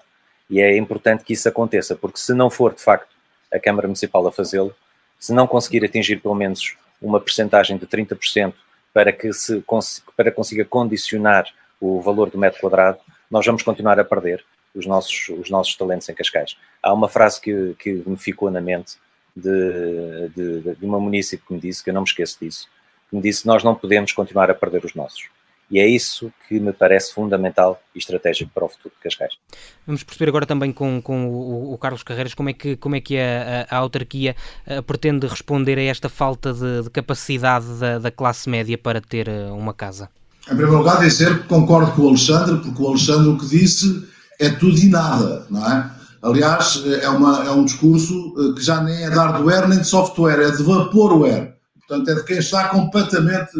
[0.49, 3.09] E é importante que isso aconteça, porque se não for de facto
[3.53, 4.73] a Câmara Municipal a fazê-lo,
[5.19, 8.53] se não conseguir atingir pelo menos uma percentagem de 30%
[8.93, 9.63] para que se
[10.17, 11.45] para consiga condicionar
[11.79, 12.97] o valor do metro quadrado,
[13.29, 14.43] nós vamos continuar a perder
[14.75, 16.57] os nossos, os nossos talentos em Cascais.
[16.83, 18.97] Há uma frase que, que me ficou na mente
[19.35, 22.67] de, de, de uma município que me disse, que eu não me esqueço disso,
[23.09, 25.29] que me disse nós não podemos continuar a perder os nossos.
[25.69, 29.33] E é isso que me parece fundamental e estratégico para o futuro de Cascais.
[29.85, 33.01] Vamos perceber agora também com, com o, o, Carlos Carreiras como é que, como é
[33.01, 34.35] que a, a, a autarquia
[34.67, 39.27] a, pretende responder a esta falta de, de capacidade da, da, classe média para ter
[39.27, 40.09] eh, uma casa.
[40.43, 44.07] Em primeiro lugar, dizer que concordo com o Alexandre, porque o Alexandre o que disse
[44.39, 45.91] é tudo e nada, não é?
[46.21, 49.87] Aliás, é, uma, é um discurso eh, que já nem é de hardware nem de
[49.87, 51.53] software, é de vaporware.
[51.87, 53.51] Portanto, é de quem está completamente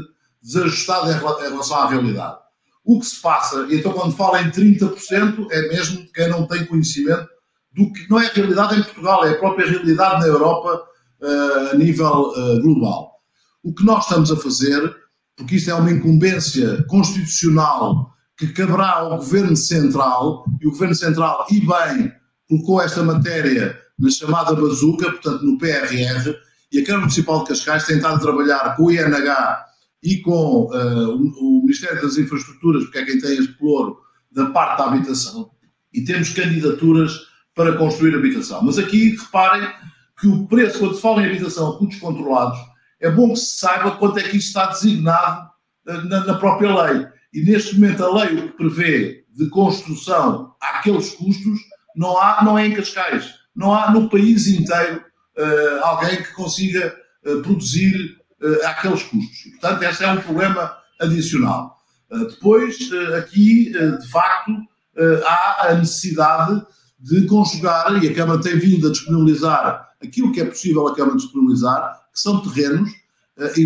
[0.41, 2.38] desajustado em relação à realidade.
[2.83, 6.47] O que se passa, e então quando fala em 30%, é mesmo de quem não
[6.47, 7.27] tem conhecimento
[7.71, 10.83] do que não é a realidade em Portugal, é a própria realidade na Europa
[11.21, 13.11] uh, a nível uh, global.
[13.63, 14.95] O que nós estamos a fazer,
[15.35, 21.45] porque isto é uma incumbência constitucional que caberá ao Governo Central, e o Governo Central,
[21.50, 22.12] e bem,
[22.48, 26.36] colocou esta matéria na chamada bazuca, portanto no PRR,
[26.71, 29.65] e a Câmara Municipal de Cascais tem estado a trabalhar com o INH
[30.04, 33.98] e com uh, o, Ministério das Infraestruturas, porque é quem tem este ploro
[34.32, 35.50] da parte da habitação,
[35.93, 37.21] e temos candidaturas
[37.56, 38.62] para construir habitação.
[38.62, 39.67] Mas aqui reparem
[40.19, 42.60] que o preço, quando se fala em habitação a custos controlados,
[43.00, 45.50] é bom que se saiba quanto é que isto está designado
[45.88, 47.08] uh, na, na própria lei.
[47.36, 51.60] E neste momento a lei o que prevê de construção àqueles custos
[51.93, 55.04] não há, não é em Cascais, não há no país inteiro
[55.38, 56.95] uh, alguém que consiga
[57.26, 57.93] uh, produzir
[58.41, 59.52] uh, aqueles custos.
[59.52, 61.78] Portanto, esse é um problema adicional.
[62.10, 62.78] depois,
[63.17, 64.52] aqui, de facto,
[65.26, 66.65] há a necessidade
[66.98, 71.17] de conjugar, e a Câmara tem vindo a disponibilizar aquilo que é possível a Câmara
[71.17, 72.89] disponibilizar, que são terrenos,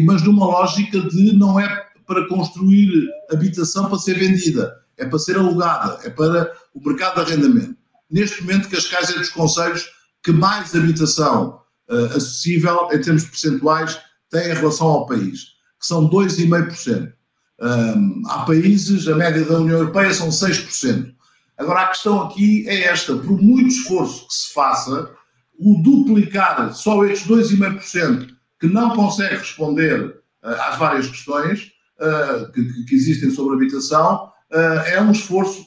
[0.05, 5.37] mas numa lógica de não é para construir habitação para ser vendida, é para ser
[5.37, 7.77] alugada, é para o mercado de arrendamento.
[8.09, 9.87] Neste momento, Cascais é dos conselhos
[10.23, 13.99] que mais habitação uh, acessível, em termos percentuais,
[14.31, 15.39] tem em relação ao país,
[15.79, 17.13] que são 2,5%.
[17.61, 21.13] Um, há países, a média da União Europeia são 6%.
[21.59, 25.11] Agora, a questão aqui é esta: por muito esforço que se faça,
[25.59, 30.07] o duplicar só estes 2,5% que não consegue responder
[30.43, 35.65] uh, às várias questões uh, que, que, existem sobre habitação uh, é um esforço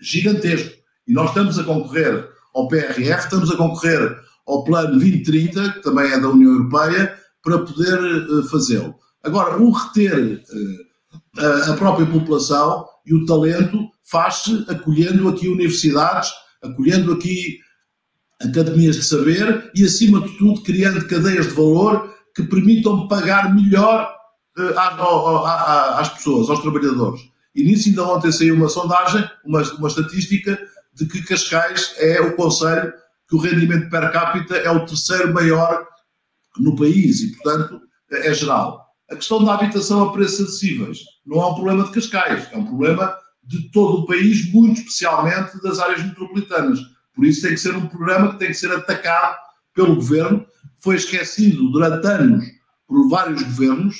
[0.00, 0.74] gigantesco.
[1.06, 6.10] E nós estamos a concorrer ao PRR, estamos a concorrer ao Plano 2030, que também
[6.10, 8.94] é da União Europeia, para poder uh, fazê-lo.
[9.22, 10.42] Agora, o reter
[11.68, 16.30] a própria população e o talento faz-se acolhendo aqui universidades,
[16.62, 17.58] acolhendo aqui
[18.40, 24.10] academias de saber e, acima de tudo, criando cadeias de valor que permitam pagar melhor
[24.76, 27.20] às pessoas, aos trabalhadores.
[27.54, 30.58] E nisso ainda ontem saiu uma sondagem, uma, uma estatística
[30.94, 32.92] de que Cascais é o conselho
[33.28, 35.86] que o rendimento per capita é o terceiro maior
[36.58, 38.86] no país e, portanto, é geral.
[39.10, 42.66] A questão da habitação a preços acessíveis não é um problema de Cascais, é um
[42.66, 46.80] problema de todo o país, muito especialmente das áreas metropolitanas.
[47.14, 49.36] Por isso tem que ser um programa que tem que ser atacado
[49.74, 50.46] pelo governo.
[50.78, 52.44] Foi esquecido durante anos
[52.86, 53.96] por vários governos,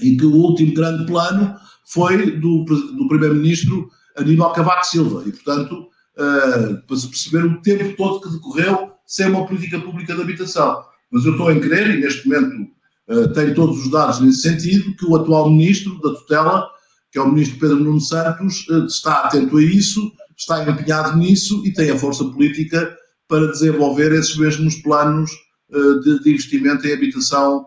[0.00, 1.56] em que o último grande plano
[1.86, 5.22] foi do, do primeiro-ministro Aníbal Cavaco Silva.
[5.26, 10.14] E, portanto, uh, para se perceber o tempo todo que decorreu sem uma política pública
[10.14, 10.82] de habitação.
[11.10, 12.70] Mas eu estou em crer, e neste momento
[13.08, 16.68] uh, tenho todos os dados nesse sentido, que o atual ministro da tutela,
[17.12, 21.62] que é o ministro Pedro Nuno Santos, uh, está atento a isso, está empenhado nisso
[21.64, 22.94] e tem a força política
[23.28, 25.30] para desenvolver esses mesmos planos
[25.68, 27.66] de, de investimento em habitação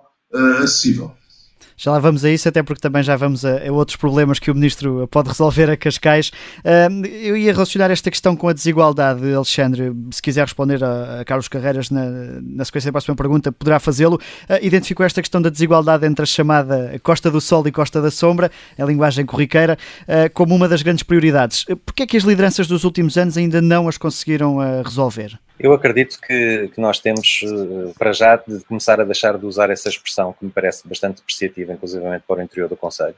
[0.62, 1.12] acessível.
[1.82, 4.52] Já lá vamos a isso, até porque também já vamos a, a outros problemas que
[4.52, 6.28] o Ministro pode resolver a Cascais.
[6.58, 9.94] Uh, eu ia relacionar esta questão com a desigualdade, Alexandre.
[10.12, 12.04] Se quiser responder a, a Carlos Carreiras na,
[12.42, 14.20] na, sequência da próxima pergunta, poderá fazê-lo.
[14.50, 18.12] Uh, identificou esta questão da desigualdade entre a chamada Costa do Sol e Costa da
[18.12, 21.64] Sombra, em linguagem corriqueira, uh, como uma das grandes prioridades.
[21.86, 25.40] Porquê é que as lideranças dos últimos anos ainda não as conseguiram resolver?
[25.60, 27.42] Eu acredito que, que, nós temos,
[27.98, 31.69] para já, de começar a deixar de usar essa expressão, que me parece bastante depreciativa,
[31.74, 33.16] inclusivamente para o interior do Conselho.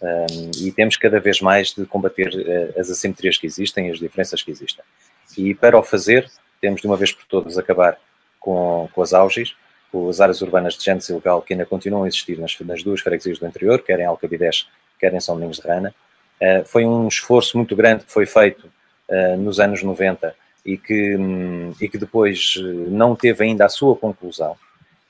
[0.00, 3.98] Um, e temos cada vez mais de combater uh, as assimetrias que existem e as
[3.98, 4.84] diferenças que existem.
[5.36, 6.30] E para o fazer,
[6.60, 7.98] temos de uma vez por todas acabar
[8.38, 9.56] com, com as auges,
[9.90, 13.00] com as áreas urbanas de gente ilegal que ainda continuam a existir nas, nas duas
[13.00, 14.68] freguesias do interior, quer em Alcabidez,
[14.98, 15.94] quer em São Domingos de Rana.
[16.40, 18.70] Uh, foi um esforço muito grande que foi feito
[19.08, 20.34] uh, nos anos 90
[20.64, 22.54] e que, um, e que depois
[22.88, 24.56] não teve ainda a sua conclusão,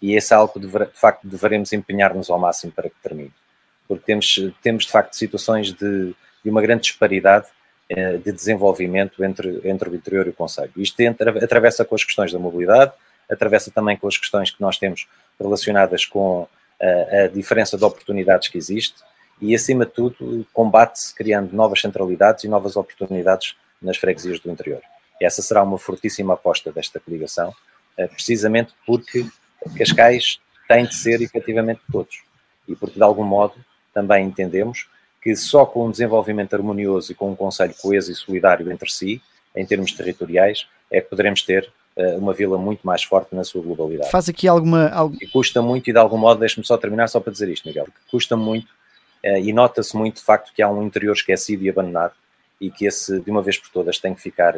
[0.01, 3.33] e esse é algo que de, facto deveremos empenhar-nos ao máximo para que termine
[3.89, 7.47] porque temos, temos de facto situações de, de uma grande disparidade
[7.89, 10.71] eh, de desenvolvimento entre, entre o interior e o Conselho.
[10.77, 12.93] Isto entra, atravessa com as questões da mobilidade,
[13.29, 15.09] atravessa também com as questões que nós temos
[15.41, 16.47] relacionadas com
[16.79, 19.03] a, eh, a diferença de oportunidades que existe
[19.41, 24.83] e, acima de tudo, combate-se criando novas centralidades e novas oportunidades nas freguesias do interior.
[25.21, 27.55] Essa será uma fortíssima aposta desta coligação,
[27.97, 29.27] eh, precisamente porque
[29.77, 30.39] Cascais
[30.69, 32.23] tem de ser efetivamente de todos
[32.69, 33.55] e porque, de algum modo,
[33.93, 34.87] também entendemos
[35.23, 39.21] que só com um desenvolvimento harmonioso e com um Conselho coeso e solidário entre si,
[39.57, 43.63] em termos territoriais, é que poderemos ter uh, uma vila muito mais forte na sua
[43.63, 44.11] globalidade.
[44.11, 44.91] Faz aqui alguma.
[45.21, 47.87] E custa muito, e de algum modo, deixe-me só terminar só para dizer isto, Miguel,
[47.87, 48.69] que custa muito
[49.25, 52.15] uh, e nota-se muito de facto que há um interior esquecido e abandonado
[52.61, 54.55] e que esse, de uma vez por todas, tem que ficar,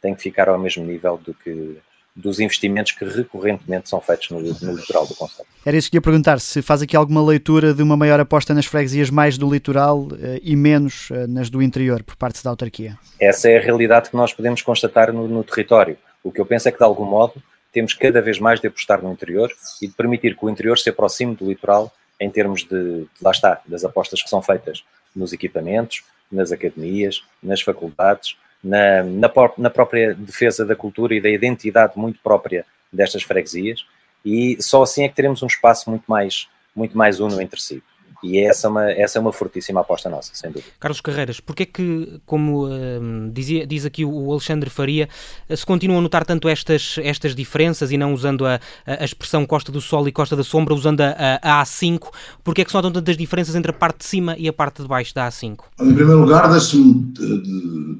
[0.00, 1.78] tem que ficar ao mesmo nível do que,
[2.18, 5.48] dos investimentos que recorrentemente são feitos no, no litoral do Conselho.
[5.64, 8.66] Era isso que ia perguntar, se faz aqui alguma leitura de uma maior aposta nas
[8.66, 12.98] freguesias mais do litoral eh, e menos eh, nas do interior, por parte da autarquia?
[13.20, 15.96] Essa é a realidade que nós podemos constatar no, no território.
[16.24, 17.40] O que eu penso é que, de algum modo,
[17.72, 19.50] temos cada vez mais de apostar no interior
[19.80, 23.60] e de permitir que o interior se aproxime do litoral em termos de, lá está,
[23.64, 24.82] das apostas que são feitas
[25.14, 26.02] nos equipamentos,
[26.32, 32.18] nas academias, nas faculdades, na, na, na, própria defesa da cultura e da identidade muito
[32.20, 33.86] própria destas freguesias,
[34.24, 37.82] e só assim é que teremos um espaço muito mais, muito mais uno entre si.
[38.22, 40.72] E essa é, uma, essa é uma fortíssima aposta nossa, sem dúvida.
[40.80, 45.08] Carlos Carreiras, porque é que, como uh, dizia, diz aqui o Alexandre Faria,
[45.48, 49.46] uh, se continuam a notar tanto estas, estas diferenças e não usando a, a expressão
[49.46, 52.08] Costa do Sol e Costa da Sombra, usando a, a, a A5,
[52.42, 54.82] porque é que se notam tantas diferenças entre a parte de cima e a parte
[54.82, 55.58] de baixo da A5?
[55.80, 57.12] Em primeiro lugar, deixe-me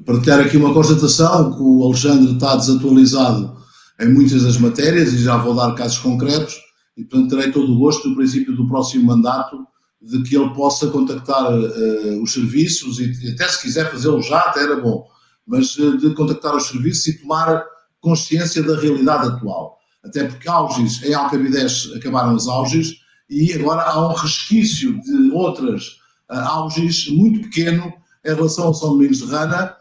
[0.05, 3.57] partilhar aqui uma constatação, que o Alexandre está desatualizado
[4.01, 6.55] em muitas das matérias e já vou dar casos concretos
[6.97, 9.57] e, portanto, terei todo o gosto no princípio do próximo mandato
[10.01, 14.63] de que ele possa contactar uh, os serviços e até se quiser fazê-lo já, até
[14.63, 15.05] era bom,
[15.45, 17.65] mas uh, de contactar os serviços e tomar
[17.99, 19.77] consciência da realidade atual.
[20.03, 25.99] Até porque auges, em Alcabidez acabaram as auges e agora há um resquício de outras
[26.31, 27.93] uh, auges muito pequeno
[28.25, 29.75] em relação ao São Domingos de Rana,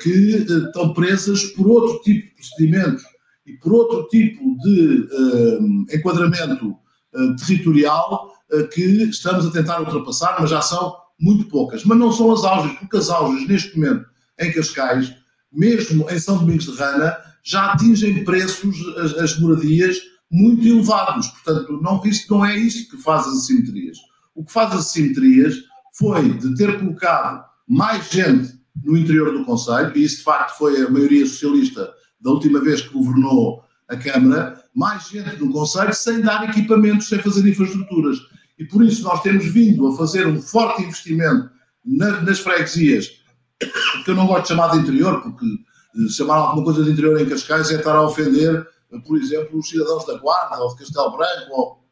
[0.00, 3.02] que estão presas por outro tipo de procedimentos
[3.44, 5.08] e por outro tipo de
[5.92, 6.76] enquadramento
[7.44, 8.31] territorial
[8.72, 11.84] que estamos a tentar ultrapassar, mas já são muito poucas.
[11.84, 14.06] Mas não são as auges, porque as auges, neste momento,
[14.40, 15.14] em Cascais,
[15.52, 19.96] mesmo em São Domingos de Rana, já atingem preços, as, as moradias,
[20.30, 21.28] muito elevados.
[21.28, 23.98] Portanto, não, isto não é isto que faz as assimetrias.
[24.34, 25.56] O que faz as assimetrias
[25.92, 30.80] foi de ter colocado mais gente no interior do Conselho, e isso de facto foi
[30.80, 36.22] a maioria socialista da última vez que governou a Câmara, mais gente no Conselho sem
[36.22, 38.18] dar equipamentos, sem fazer infraestruturas.
[38.58, 41.50] E por isso nós temos vindo a fazer um forte investimento
[41.84, 43.10] na, nas freguesias,
[44.04, 47.20] que eu não gosto de chamar de interior, porque eh, chamar alguma coisa de interior
[47.20, 48.66] em Cascais é estar a ofender,
[49.06, 51.84] por exemplo, os cidadãos da Guarda, ou de Castelo Branco, ou,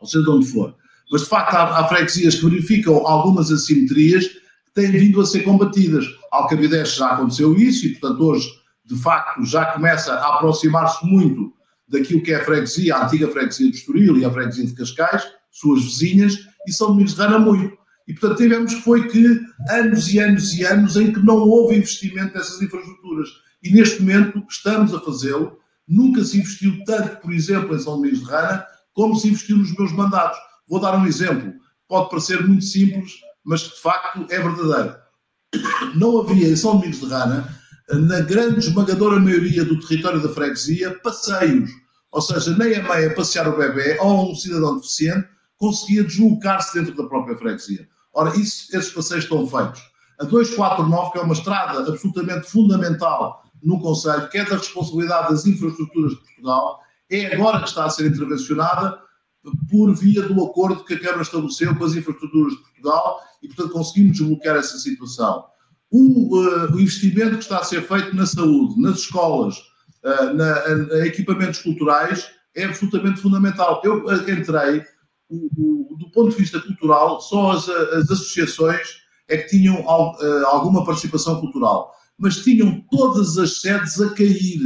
[0.00, 0.74] ou seja de onde for.
[1.10, 5.40] Mas de facto há, há freguesias que verificam algumas assimetrias que têm vindo a ser
[5.40, 6.04] combatidas.
[6.30, 8.48] Alcabidez já aconteceu isso e, portanto, hoje,
[8.84, 11.52] de facto, já começa a aproximar-se muito
[11.88, 15.24] daquilo que é a freguesia, a antiga freguesia de Estoril e a freguesia de Cascais,
[15.58, 17.76] suas vizinhas, e São Domingos de Rana muito.
[18.06, 22.34] E, portanto, tivemos foi que anos e anos e anos em que não houve investimento
[22.34, 23.28] nessas infraestruturas.
[23.62, 25.58] E neste momento estamos a fazê-lo.
[25.86, 29.74] Nunca se investiu tanto, por exemplo, em São Domingos de Rana, como se investiu nos
[29.76, 30.38] meus mandatos.
[30.68, 31.52] Vou dar um exemplo.
[31.86, 33.12] Pode parecer muito simples,
[33.44, 34.96] mas que de facto é verdadeiro.
[35.94, 37.58] Não havia em São Domingos de Rana,
[37.90, 41.70] na grande esmagadora maioria do território da freguesia, passeios.
[42.10, 45.28] Ou seja, nem a mãe a passear o bebê ou um cidadão deficiente
[45.58, 47.86] conseguia deslocar-se dentro da própria freguesia.
[48.14, 49.82] Ora, isso, esses passeios estão feitos.
[50.18, 55.46] A 249, que é uma estrada absolutamente fundamental no Conselho, que é da responsabilidade das
[55.46, 56.80] infraestruturas de Portugal,
[57.10, 58.98] é agora que está a ser intervencionada
[59.70, 63.72] por via do acordo que a Câmara estabeleceu com as infraestruturas de Portugal e, portanto,
[63.72, 65.44] conseguimos desbloquear essa situação.
[65.90, 69.56] O, uh, o investimento que está a ser feito na saúde, nas escolas,
[70.04, 73.80] uh, na, na, equipamentos culturais é absolutamente fundamental.
[73.84, 74.84] Eu entrei,
[75.30, 78.86] do ponto de vista cultural, só as, as associações
[79.28, 79.86] é que tinham
[80.46, 84.60] alguma participação cultural, mas tinham todas as sedes a cair,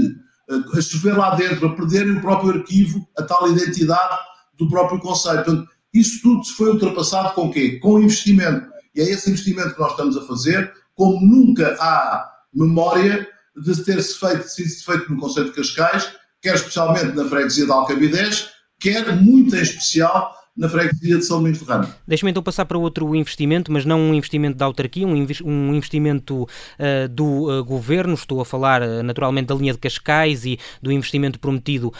[0.48, 4.18] a chover lá dentro, a perderem o próprio arquivo, a tal identidade
[4.56, 5.44] do próprio Conselho.
[5.44, 7.78] Portanto, isso tudo se foi ultrapassado com o quê?
[7.80, 8.70] Com investimento.
[8.94, 14.18] E é esse investimento que nós estamos a fazer, como nunca há memória de ter-se
[14.18, 18.50] feito, sido feito no Conselho de Cascais, quer especialmente na freguesia de Alcabidez,
[18.80, 21.88] quer muito em especial na freguesia de São Domingos de Ramo.
[22.06, 27.08] Deixa-me então passar para outro investimento, mas não um investimento da autarquia, um, investimento uh,
[27.08, 28.14] do uh, governo.
[28.14, 31.92] Estou a falar uh, naturalmente da linha de Cascais e do investimento prometido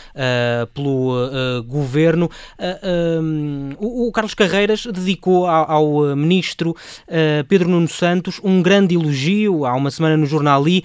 [0.74, 2.30] pelo governo.
[3.22, 6.76] Um, o, o, Carlos Carreiras dedicou ao, ao ministro
[7.48, 10.84] Pedro Nuno Santos um grande elogio há uma semana no jornal I.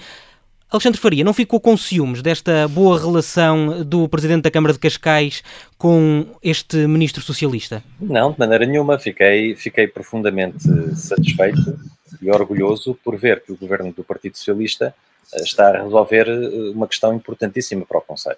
[0.70, 5.42] Alexandre Faria não ficou com ciúmes desta boa relação do Presidente da Câmara de Cascais
[5.78, 7.82] com este Ministro Socialista?
[7.98, 8.98] Não, de maneira nenhuma.
[8.98, 10.62] Fiquei, fiquei profundamente
[10.94, 11.78] satisfeito
[12.20, 14.94] e orgulhoso por ver que o Governo do Partido Socialista
[15.32, 18.36] eh, está a resolver eh, uma questão importantíssima para o Conselho.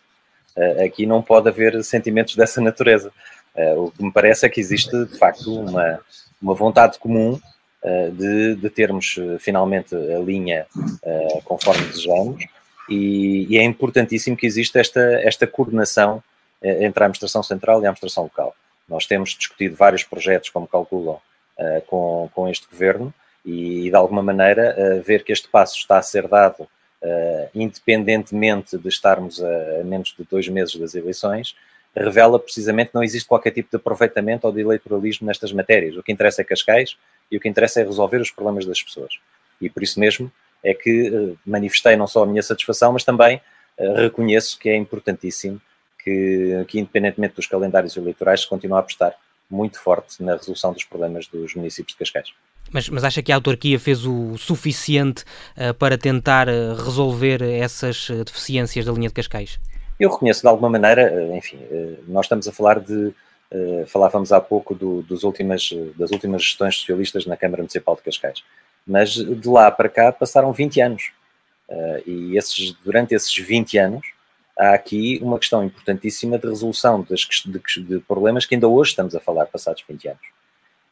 [0.54, 3.10] Eh, aqui não pode haver sentimentos dessa natureza.
[3.76, 5.98] O que me parece é que existe, de facto, uma,
[6.40, 7.38] uma vontade comum
[8.12, 12.44] de, de, termos eh, finalmente a linha uh, conforme desejamos
[12.88, 16.22] e, e, é importantíssimo que exista esta, esta coordenação
[16.62, 18.54] entre a administração central e a administração local.
[18.86, 21.18] Nós temos discutido vários projetos, como calculam,
[21.86, 23.14] com, com este governo
[23.46, 26.68] e, de alguma maneira, ver que este passo está a ser dado
[27.54, 31.54] independentemente de estarmos a menos de dois meses das eleições,
[31.94, 35.96] revela precisamente que não existe qualquer tipo de aproveitamento ou de eleitoralismo nestas matérias.
[35.96, 36.96] O que interessa é Cascais
[37.30, 39.14] e o que interessa é resolver os problemas das pessoas.
[39.60, 40.30] E por isso mesmo
[40.62, 43.40] é que uh, manifestei não só a minha satisfação, mas também
[43.78, 45.60] uh, reconheço que é importantíssimo
[46.02, 49.14] que, que, independentemente dos calendários eleitorais, se continue a apostar
[49.50, 52.32] muito forte na resolução dos problemas dos municípios de Cascais.
[52.70, 55.24] Mas, mas acha que a autarquia fez o suficiente
[55.56, 59.58] uh, para tentar resolver essas deficiências da linha de Cascais?
[60.00, 61.60] Eu reconheço de alguma maneira, enfim,
[62.08, 63.14] nós estamos a falar de
[63.52, 68.02] Uh, falávamos há pouco do, dos últimas, das últimas gestões socialistas na Câmara Municipal de
[68.02, 68.44] Cascais,
[68.86, 71.10] mas de lá para cá passaram 20 anos.
[72.06, 74.06] E esses, durante esses 20 anos
[74.56, 79.16] há aqui uma questão importantíssima de resolução das, de, de problemas que ainda hoje estamos
[79.16, 80.22] a falar, passados 20 anos.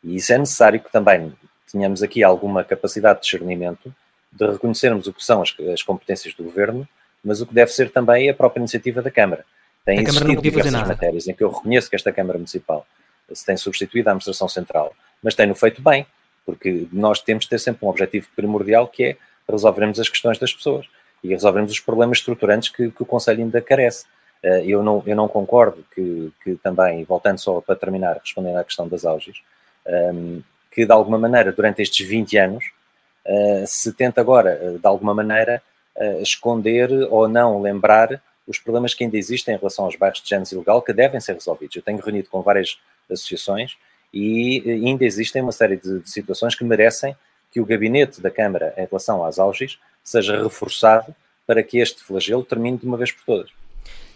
[0.03, 1.33] E isso é necessário que também
[1.71, 3.95] tenhamos aqui alguma capacidade de discernimento,
[4.33, 6.89] de reconhecermos o que são as, as competências do Governo,
[7.25, 9.45] mas o que deve ser também a própria iniciativa da Câmara.
[9.85, 12.87] Tem a existido diversas matérias em que eu reconheço que esta Câmara Municipal
[13.33, 16.07] se tem substituído à Administração Central, mas tem-no feito bem,
[16.47, 19.17] porque nós temos de ter sempre um objetivo primordial que é
[19.49, 20.87] resolvermos as questões das pessoas
[21.23, 24.07] e resolvermos os problemas estruturantes que, que o Conselho ainda carece.
[24.43, 28.65] Eh, eu não, eu não concordo que, que também, voltando só para terminar, respondendo à
[28.65, 29.43] questão das auges,
[29.87, 30.41] ehm,
[30.71, 32.65] que de alguma maneira, durante estes 20 anos,
[33.25, 35.63] eh, se tenta agora, eh, de alguma maneira,
[36.21, 40.49] esconder ou não lembrar os problemas que ainda existem em relação aos bairros de género
[40.53, 41.77] ilegal que devem ser resolvidos.
[41.77, 42.79] Eu tenho reunido com várias
[43.11, 43.77] associações
[44.13, 47.15] e ainda existem uma série de, de situações que merecem
[47.53, 51.15] que o gabinete da Câmara em relação às alges seja reforçado
[51.47, 53.51] para que este flagelo termine de uma vez por todas.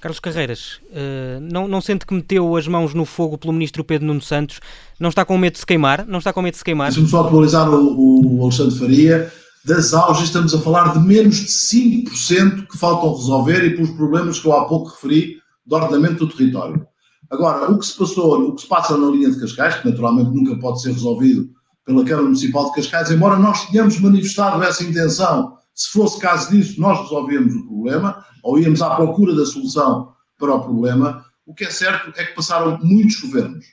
[0.01, 4.07] Carlos Carreiras, uh, não, não sente que meteu as mãos no fogo pelo ministro Pedro
[4.07, 4.61] Nuno Santos?
[4.99, 6.05] Não está com medo de se queimar?
[6.07, 6.89] Não está com medo de se queimar?
[6.89, 9.33] Deixa-me só atualizar o, o Alexandre Faria
[9.65, 14.41] das auges estamos a falar de menos de 5% que faltam resolver e pelos problemas
[14.41, 16.85] que eu há pouco referi do ordenamento do território.
[17.31, 20.31] Agora, o que se passou, o que se passa na linha de Cascais, que naturalmente
[20.31, 21.49] nunca pode ser resolvido
[21.85, 26.81] pela Câmara Municipal de Cascais, embora nós tenhamos manifestado essa intenção, se fosse caso disso,
[26.81, 31.65] nós resolvíamos o problema, ou íamos à procura da solução para o problema, o que
[31.65, 33.65] é certo é que passaram muitos governos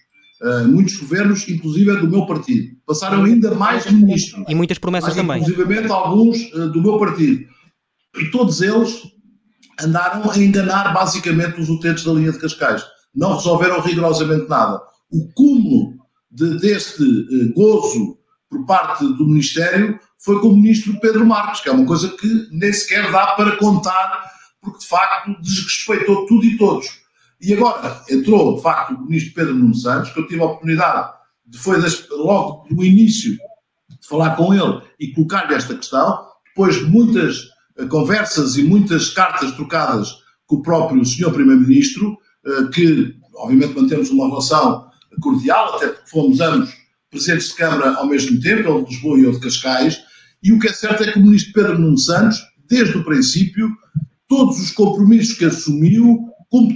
[0.41, 2.75] Uh, muitos governos, inclusive do meu partido.
[2.85, 4.45] Passaram ainda mais ministros.
[4.47, 5.41] E muitas promessas também.
[5.41, 7.45] Inclusive alguns uh, do meu partido.
[8.17, 9.01] E todos eles
[9.81, 12.83] andaram a enganar basicamente os utentes da linha de Cascais.
[13.13, 14.81] Não resolveram rigorosamente nada.
[15.11, 15.95] O cúmulo
[16.31, 18.17] de, deste uh, gozo
[18.49, 22.47] por parte do Ministério foi com o Ministro Pedro Marques, que é uma coisa que
[22.51, 24.23] nem sequer dá para contar,
[24.61, 26.87] porque de facto desrespeitou tudo e todos.
[27.41, 31.13] E agora entrou, de facto, o ministro Pedro Nuno Santos, que eu tive a oportunidade,
[31.45, 36.75] de, foi das, logo no início, de falar com ele e colocar-lhe esta questão, depois
[36.75, 37.43] de muitas
[37.77, 44.09] uh, conversas e muitas cartas trocadas com o próprio senhor Primeiro-Ministro, uh, que obviamente mantemos
[44.09, 44.89] uma relação
[45.21, 46.69] cordial, até porque fomos ambos
[47.09, 50.01] presidentes de Câmara ao mesmo tempo, ele de Lisboa e eu de Cascais,
[50.43, 53.69] e o que é certo é que o ministro Pedro Nuno Santos, desde o princípio,
[54.27, 56.28] todos os compromissos que assumiu,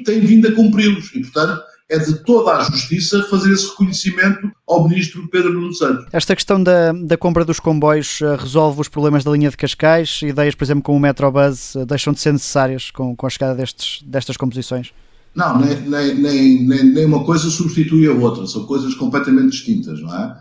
[0.05, 1.13] tem vindo a cumpri-los.
[1.13, 6.05] E, portanto, é de toda a justiça fazer esse reconhecimento ao ministro Pedro Nuno Santos.
[6.11, 10.21] Esta questão da, da compra dos comboios uh, resolve os problemas da linha de Cascais?
[10.21, 13.55] Ideias, por exemplo, como o Metrobus uh, deixam de ser necessárias com, com a chegada
[13.55, 14.91] destes, destas composições?
[15.35, 20.15] Não, nem, nem, nem, nem, uma coisa substitui a outra, são coisas completamente distintas, não
[20.15, 20.35] é?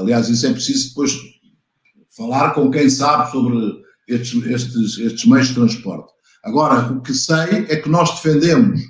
[0.00, 1.16] Aliás, isso é preciso depois
[2.16, 3.56] falar com quem sabe sobre
[4.08, 6.12] estes, estes, estes meios de transporte.
[6.42, 8.80] Agora, o que sei é que nós defendemos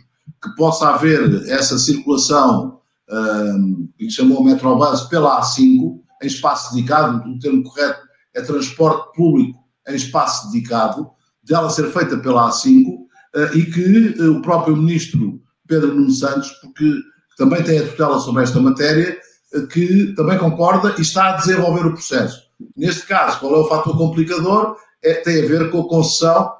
[0.43, 2.81] que possa haver essa circulação
[3.11, 8.01] um, que chamou Metrobus pela A5, em espaço dedicado, o termo correto
[8.35, 11.11] é transporte público em espaço dedicado,
[11.43, 16.51] dela ser feita pela A5 uh, e que uh, o próprio ministro Pedro Nuno Santos,
[16.63, 17.01] porque
[17.37, 19.19] também tem a tutela sobre esta matéria,
[19.55, 22.43] uh, que também concorda e está a desenvolver o processo.
[22.77, 24.77] Neste caso, qual é o fator complicador?
[25.03, 26.53] É, tem a ver com a concessão,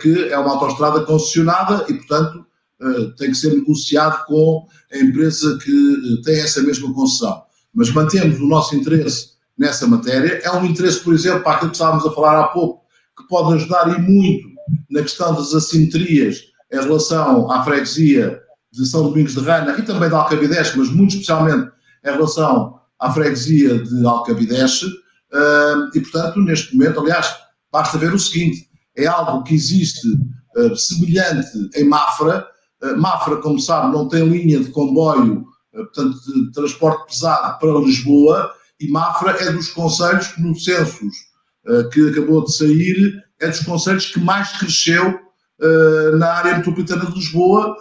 [0.00, 2.46] que é uma autoestrada concessionada e, portanto,
[2.80, 7.42] eh, tem que ser negociado com a empresa que eh, tem essa mesma concessão.
[7.74, 10.40] Mas mantemos o nosso interesse nessa matéria.
[10.44, 12.84] É um interesse, por exemplo, para aquilo que estávamos a falar há pouco,
[13.16, 14.48] que pode ajudar e muito
[14.90, 16.40] na questão das assimetrias
[16.72, 18.40] em relação à freguesia
[18.72, 21.70] de São Domingos de Rana e também de Alcabideche, mas muito especialmente
[22.04, 24.86] em relação à freguesia de Alcabideche.
[25.32, 27.34] Eh, e, portanto, neste momento, aliás,
[27.72, 28.67] basta ver o seguinte:
[28.98, 30.06] é algo que existe
[30.76, 32.46] semelhante em Mafra,
[32.82, 35.44] eh, Mafra, como sabe, não tem linha de comboio,
[35.74, 41.28] eh, portanto, de transporte pesado para Lisboa, e Mafra é dos conselhos que, no census
[41.92, 45.18] que acabou de sair, é dos conselhos que mais cresceu
[46.18, 47.76] na área metropolitana de Lisboa,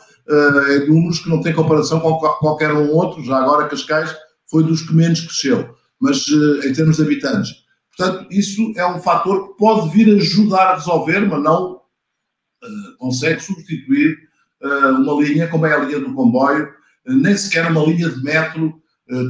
[0.72, 4.14] em números que não têm comparação com qualquer um outro, já agora Cascais
[4.52, 6.28] foi dos que menos cresceu, mas
[6.66, 7.52] em termos de habitantes.
[7.98, 11.82] Portanto, isso é um fator que pode vir ajudar a resolver, mas não
[13.00, 14.18] consegue substituir
[14.62, 16.68] eh, uma linha, como é a linha do comboio,
[17.08, 18.82] eh, nem sequer uma linha de metro,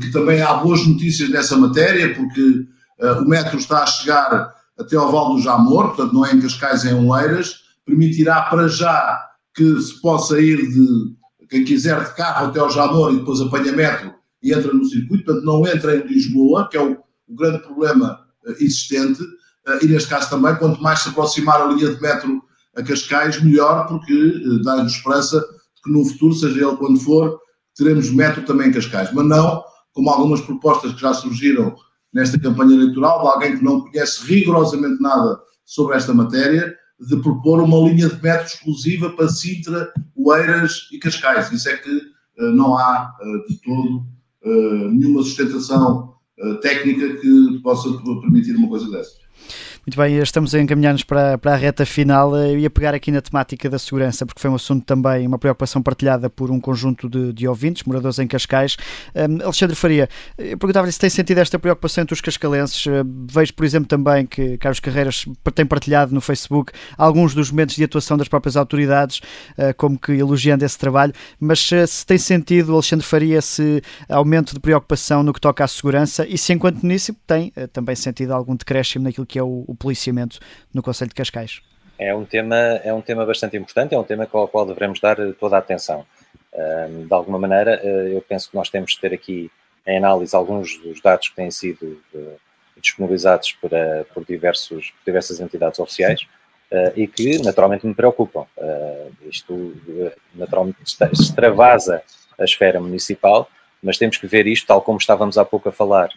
[0.01, 2.65] que também há boas notícias nessa matéria, porque
[2.99, 6.83] o metro está a chegar até ao Val do Jamor, portanto não é em Cascais,
[6.83, 9.19] é em Oeiras, permitirá para já
[9.55, 11.15] que se possa ir de,
[11.47, 15.25] quem quiser de carro até ao Jamor e depois apanha metro e entra no circuito,
[15.25, 16.97] portanto não entra em Lisboa, que é o,
[17.27, 19.21] o grande problema existente,
[19.81, 22.41] e neste caso também, quanto mais se aproximar a linha de metro
[22.77, 27.39] a Cascais, melhor, porque eh, dá-nos esperança de que no futuro, seja ele quando for,
[27.75, 29.11] teremos metro também em Cascais.
[29.11, 31.75] Mas não como algumas propostas que já surgiram
[32.13, 37.61] nesta campanha eleitoral, de alguém que não conhece rigorosamente nada sobre esta matéria, de propor
[37.61, 41.51] uma linha de metro exclusiva para Sintra, Oeiras e Cascais.
[41.51, 42.01] Isso é que
[42.37, 43.11] não há
[43.47, 44.05] de todo
[44.43, 46.16] nenhuma sustentação
[46.61, 47.89] técnica que possa
[48.21, 49.26] permitir uma coisa dessas.
[49.87, 52.35] Muito bem, estamos a encaminhar-nos para, para a reta final.
[52.35, 55.81] Eu ia pegar aqui na temática da segurança, porque foi um assunto também, uma preocupação
[55.81, 58.75] partilhada por um conjunto de, de ouvintes, moradores em Cascais.
[59.15, 62.85] Um, Alexandre Faria, eu perguntava-lhe se tem sentido esta preocupação entre os cascalenses.
[62.85, 62.91] Uh,
[63.31, 65.25] vejo, por exemplo, também que Carlos Carreiras
[65.55, 69.19] tem partilhado no Facebook alguns dos momentos de atuação das próprias autoridades,
[69.57, 74.59] uh, como que elogiando esse trabalho, mas se tem sentido, Alexandre Faria, esse aumento de
[74.59, 79.05] preocupação no que toca à segurança e se, enquanto município, tem também sentido algum decréscimo
[79.05, 80.39] naquilo que é o policiamento
[80.73, 81.61] no Conselho de Cascais?
[81.99, 85.17] É um tema, é um tema bastante importante, é um tema ao qual devemos dar
[85.39, 86.05] toda a atenção.
[87.05, 89.51] De alguma maneira, eh, eu penso que nós temos de ter aqui
[89.85, 92.35] em análise alguns dos dados que têm sido eh,
[92.81, 96.27] disponibilizados por, eh, por, diversos, diversas entidades oficiais
[96.97, 98.45] e que naturalmente me preocupam.
[99.21, 99.73] Isto
[100.35, 100.79] naturalmente
[101.13, 102.03] extravasa
[102.37, 103.49] a esfera municipal,
[103.81, 106.09] mas temos que ver isto, tal como estávamos há pouco a falar,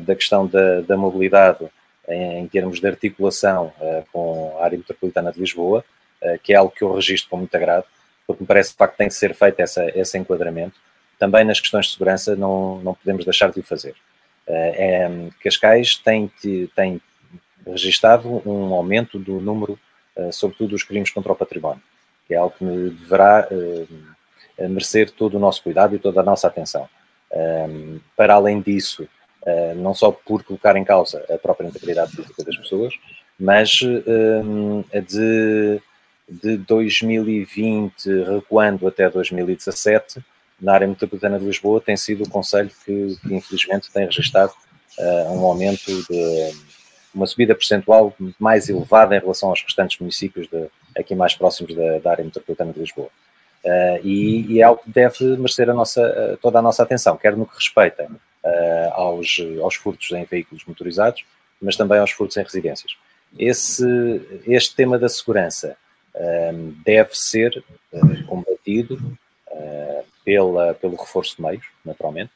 [0.00, 1.68] da questão da, da mobilidade
[2.12, 5.84] em, termos de articulação uh, com a área metropolitana de Lisboa,
[6.22, 7.84] uh, que é algo que eu registro com muito agrado,
[8.26, 10.78] porque me parece de facto que tem que ser feito essa, esse enquadramento.
[11.18, 13.94] Também nas questões de segurança não, não podemos deixar de o fazer.
[14.44, 15.08] É,
[15.40, 16.30] Cascais tem,
[16.74, 17.00] tem
[17.64, 19.78] registado um aumento do número,
[20.32, 21.80] sobretudo dos crimes contra o património,
[22.26, 23.48] que é algo que deverá
[24.58, 26.88] merecer todo o nosso cuidado e toda a nossa atenção.
[28.16, 29.06] para além disso,
[29.42, 32.94] uh, não só por colocar em causa a própria integridade física das pessoas,
[33.38, 35.80] mas uh, de,
[36.28, 40.20] de 2020 recuando até 2017,
[40.60, 44.52] na área metropolitana de Lisboa, tem sido o Conselho que, que infelizmente tem registrado
[44.98, 46.54] uh, um aumento de
[47.12, 50.66] uma subida percentual mais elevada em relação aos restantes municípios de,
[50.96, 53.08] aqui mais próximos da, da área metropolitana de Lisboa.
[53.64, 57.36] Uh, e, e, é algo que deve merecer a nossa, toda a nossa atenção, quer
[57.36, 58.08] no que respeita
[58.94, 61.24] aos, aos furtos em veículos motorizados,
[61.60, 62.96] mas também aos furtos em residências.
[63.38, 63.84] Esse,
[64.46, 65.76] este tema da segurança
[66.84, 67.64] deve ser
[68.26, 69.00] combatido
[70.24, 72.30] pela, pelo reforço de meios, naturalmente,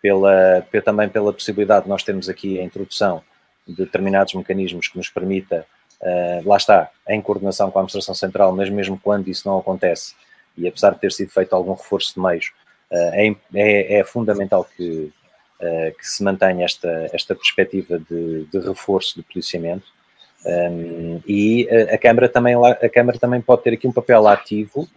[0.00, 3.22] pela, também pela possibilidade de nós termos aqui a introdução
[3.66, 5.66] de determinados mecanismos que nos permita,
[6.00, 10.14] uh, lá está, em coordenação com a Administração Central, mas mesmo quando isso não acontece,
[10.56, 12.52] e apesar de ter sido feito algum reforço de meios,
[12.90, 15.12] uh, é, é, é, fundamental que,
[15.60, 19.86] uh, que se mantenha esta, esta perspectiva de, de reforço do policiamento.
[20.46, 24.88] Um, e a Câmara, também, a Câmara também pode ter aqui um papel ativo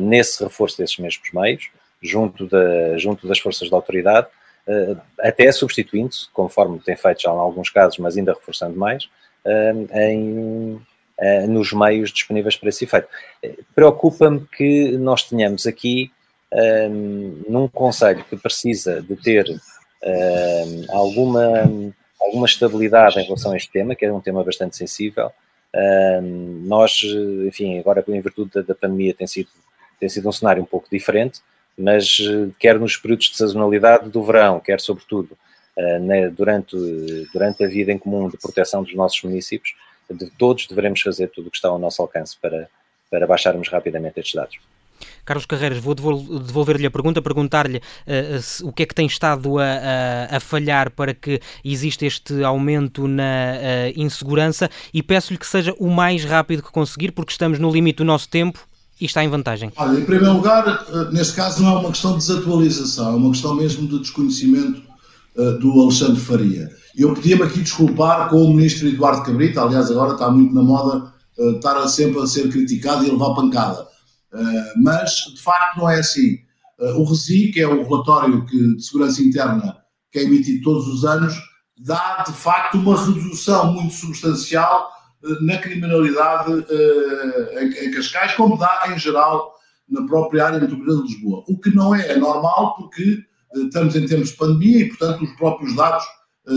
[0.00, 1.70] nesse reforço desses mesmos meios,
[2.02, 4.26] junto, da, junto das forças da autoridade,
[4.66, 9.04] uh, até substituindo-se, conforme tem feito já em alguns casos, mas ainda reforçando mais,
[9.44, 13.08] uh, em, uh, nos meios disponíveis para esse efeito.
[13.74, 16.10] Preocupa-me que nós tenhamos aqui,
[17.48, 19.46] num Conselho que precisa de ter
[20.88, 21.70] alguma,
[22.20, 25.30] alguma estabilidade em relação a este tema, que é um tema bastante sensível,
[26.64, 27.02] nós,
[27.46, 29.48] enfim, agora em virtude da, da pandemia tem sido,
[29.98, 31.40] tem sido um cenário um pouco diferente,
[31.80, 35.36] mas eh, quer nos períodos de sazonalidade do verão, quer sobretudo
[35.76, 36.76] uh, durante,
[37.32, 39.74] durante a vida em comum de proteção dos nossos municípios,
[40.10, 42.68] de todos devemos fazer tudo o que está ao nosso alcance para,
[43.10, 44.58] para baixarmos rapidamente estes dados.
[45.24, 49.64] Carlos Carreiras, vou devolver-lhe a pergunta, perguntar-lhe uh, o que é que tem estado a,
[49.64, 55.74] a, a, falhar para que exista este aumento na uh, insegurança e peço-lhe que seja
[55.78, 58.60] o mais rápido que conseguir, porque estamos no limite do nosso tempo
[59.00, 59.72] e está em vantagem?
[59.76, 63.54] Olha, em primeiro lugar, neste caso não é uma questão de desatualização, é uma questão
[63.54, 64.82] mesmo de desconhecimento
[65.36, 66.70] uh, do Alexandre Faria.
[66.96, 71.12] Eu podia-me aqui desculpar com o ministro Eduardo Cabrita, aliás, agora está muito na moda
[71.38, 73.88] uh, estar sempre a ser criticado e a levar pancada.
[74.32, 76.38] Uh, mas, de facto, não é assim.
[76.78, 79.76] o RESI, que é o relatório que, de segurança interna
[80.12, 81.34] que é emitido todos os anos,
[81.78, 84.90] dá, de facto, uma redução muito substancial
[85.42, 86.64] na criminalidade
[87.82, 89.54] em, Cascais, como dá em geral
[89.88, 91.44] na própria área metropolitana de Lisboa.
[91.48, 93.22] O que não é normal porque
[93.54, 96.04] estamos em tempos de pandemia e, portanto, os próprios dados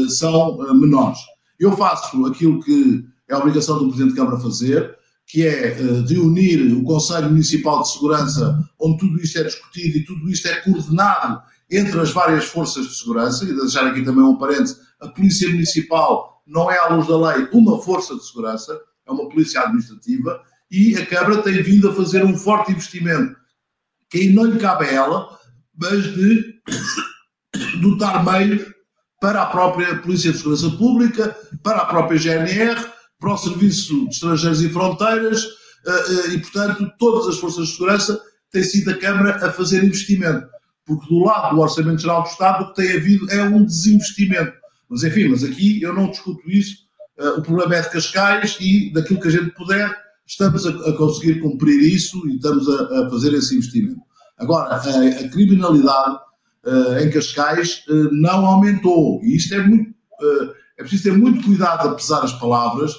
[0.09, 1.19] são menores.
[1.59, 6.17] Eu faço aquilo que é a obrigação do Presidente da Câmara fazer, que é de
[6.19, 10.55] unir o Conselho Municipal de Segurança, onde tudo isto é discutido e tudo isto é
[10.61, 15.49] coordenado entre as várias forças de segurança, e deixar aqui também um parênteses, a Polícia
[15.49, 20.41] Municipal não é, à luz da lei, uma força de segurança, é uma polícia administrativa,
[20.69, 23.35] e a Câmara tem vindo a fazer um forte investimento,
[24.09, 25.39] que aí não lhe cabe a ela,
[25.75, 26.55] mas de
[27.81, 28.71] dotar meios
[29.19, 32.92] para a própria Polícia de Segurança Pública, para a própria GNR,
[33.23, 35.45] para o Serviço de Estrangeiros e Fronteiras,
[35.87, 38.21] eh, eh, e, portanto, todas as forças de segurança
[38.51, 40.45] têm sido a Câmara a fazer investimento.
[40.85, 44.51] Porque do lado do Orçamento Geral do Estado, o que tem havido é um desinvestimento.
[44.89, 46.83] Mas enfim, mas aqui eu não discuto isso.
[47.17, 49.95] Uh, o problema é de Cascais e daquilo que a gente puder,
[50.27, 54.01] estamos a, conseguir cumprir isso e estamos a, fazer esse investimento.
[54.37, 56.17] Agora, a, criminalidade
[57.01, 59.93] em Cascais não aumentou e isto é muito.
[60.77, 62.93] é preciso ter muito cuidado a pesar as palavras,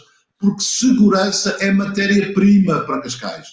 [0.44, 3.46] porque segurança é matéria-prima para Cascais,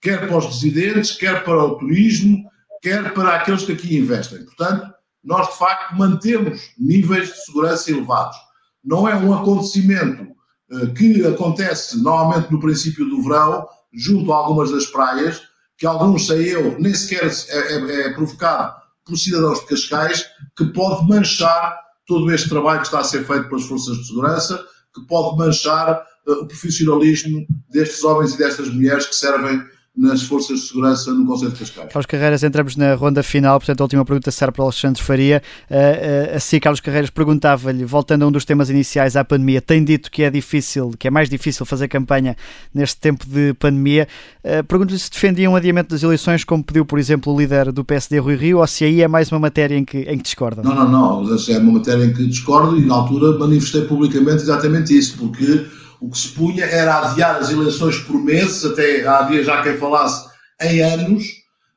[0.00, 2.48] quer para os residentes, quer para o turismo,
[2.80, 4.44] quer para aqueles que aqui investem.
[4.44, 8.36] Portanto, nós de facto mantemos níveis de segurança elevados.
[8.84, 10.28] Não é um acontecimento
[10.70, 15.42] uh, que acontece normalmente no princípio do verão, junto a algumas das praias,
[15.76, 20.24] que alguns, sei eu, nem sequer é, é, é provocado por cidadãos de Cascais,
[20.56, 21.76] que pode manchar
[22.06, 24.64] todo este trabalho que está a ser feito pelas forças de segurança,
[24.94, 29.60] que pode manchar o profissionalismo destes homens e destas mulheres que servem
[29.98, 31.88] nas forças de segurança no Conselho de Cascais.
[31.92, 35.42] Carlos Carreiras, entramos na ronda final, portanto a última pergunta será para o Alexandre Faria.
[35.68, 39.82] Uh, uh, assim, Carlos Carreiras perguntava-lhe, voltando a um dos temas iniciais à pandemia, tem
[39.82, 42.36] dito que é difícil, que é mais difícil fazer campanha
[42.72, 44.06] neste tempo de pandemia.
[44.44, 47.84] Uh, Pergunto-lhe se defendia um adiamento das eleições, como pediu, por exemplo, o líder do
[47.84, 50.62] PSD, Rui Rio, ou se aí é mais uma matéria em que, em que discorda?
[50.62, 51.36] Não, não, não.
[51.48, 55.66] É uma matéria em que discordo e na altura manifestei publicamente exatamente isso, porque
[56.00, 60.28] o que se punha era adiar as eleições por meses, até havia já quem falasse
[60.60, 61.24] em anos,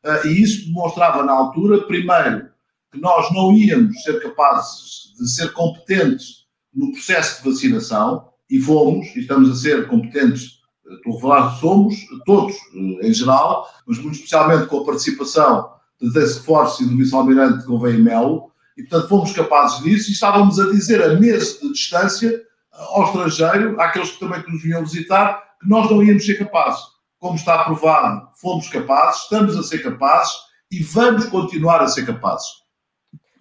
[0.06, 2.50] uh, e isso demonstrava na altura, primeiro,
[2.92, 9.08] que nós não íamos ser capazes de ser competentes no processo de vacinação, e fomos,
[9.16, 11.96] e estamos a ser competentes, eh, estou a falar somos,
[12.26, 16.98] todos uh, em geral, mas muito especialmente com a participação da Task Force e do
[16.98, 21.72] Vice-Almirante Gouveia Melo, e portanto fomos capazes disso e estávamos a dizer a meses de
[21.72, 22.42] distância
[22.72, 26.82] ao estrangeiro, àqueles que também nos vinham visitar, que nós não íamos ser capazes.
[27.20, 30.34] Como está provado, fomos capazes, estamos a ser capazes
[30.72, 32.48] e vamos continuar a ser capazes.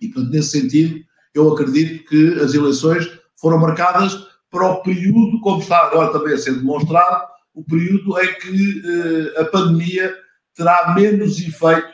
[0.01, 1.01] E, portanto, nesse sentido,
[1.35, 6.39] eu acredito que as eleições foram marcadas para o período, como está agora também a
[6.39, 10.15] ser demonstrado, o período em que a pandemia
[10.55, 11.89] terá menos efeito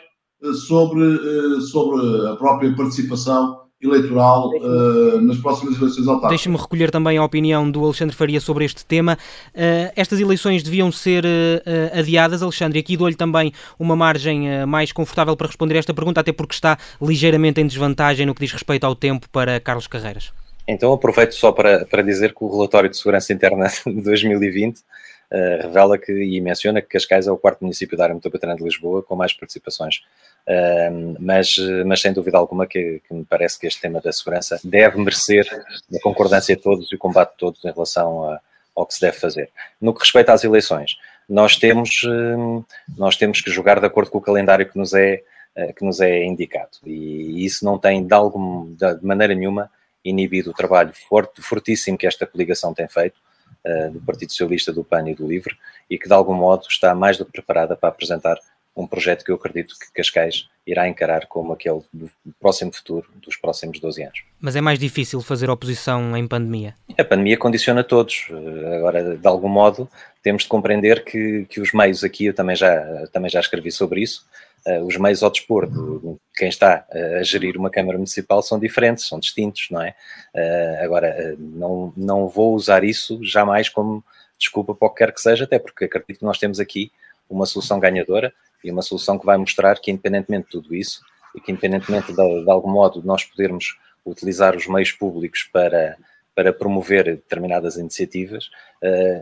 [0.66, 6.30] sobre, sobre a própria participação eleitoral uh, nas próximas eleições autárquicas.
[6.30, 9.18] Deixe-me recolher também a opinião do Alexandre Faria sobre este tema.
[9.48, 14.92] Uh, estas eleições deviam ser uh, adiadas, Alexandre, e aqui dou-lhe também uma margem mais
[14.92, 18.52] confortável para responder a esta pergunta, até porque está ligeiramente em desvantagem no que diz
[18.52, 20.32] respeito ao tempo para Carlos Carreiras.
[20.68, 24.80] Então aproveito só para, para dizer que o relatório de segurança interna de 2020
[25.30, 28.62] Uh, revela que e menciona que Cascais é o quarto município da área metropolitana de
[28.62, 30.02] Lisboa com mais participações.
[30.46, 34.60] Uh, mas, mas sem dúvida alguma que, que, me parece que este tema da segurança
[34.62, 35.44] deve merecer
[35.92, 38.40] a concordância de todos e o combate de todos em relação a,
[38.74, 39.50] ao que se deve fazer.
[39.80, 40.96] No que respeita às eleições,
[41.28, 42.64] nós temos, uh,
[42.96, 45.22] nós temos que jogar de acordo com o calendário que nos é,
[45.74, 49.70] que nos é indicado e isso não tem de, algum, de maneira nenhuma
[50.04, 53.16] inibido o trabalho forte, fortíssimo que esta coligação tem feito
[53.92, 55.56] do Partido Socialista, do PAN e do LIVRE,
[55.90, 58.38] e que de algum modo está mais do que preparada para apresentar
[58.76, 63.36] um projeto que eu acredito que Cascais irá encarar como aquele do próximo futuro, dos
[63.36, 64.22] próximos 12 anos.
[64.38, 66.74] Mas é mais difícil fazer oposição em pandemia?
[66.98, 68.28] A pandemia condiciona todos.
[68.30, 69.88] Eh, agora, de algum modo,
[70.22, 74.02] temos de compreender que, que os meios aqui, eu também já, também já escrevi sobre
[74.02, 74.26] isso,
[74.84, 76.84] os meios ao dispor de quem está
[77.18, 79.94] a gerir uma Câmara Municipal são diferentes, são distintos, não é?
[80.34, 84.04] Uh, agora, não, não vou usar isso jamais como
[84.38, 86.90] desculpa para o que quer que seja, até porque acredito que nós temos aqui
[87.30, 91.00] uma solução ganhadora e uma solução que vai mostrar que, independentemente de tudo isso,
[91.34, 95.96] e que, independentemente de, de algum modo de nós podermos utilizar os meios públicos para,
[96.34, 98.50] para promover determinadas iniciativas,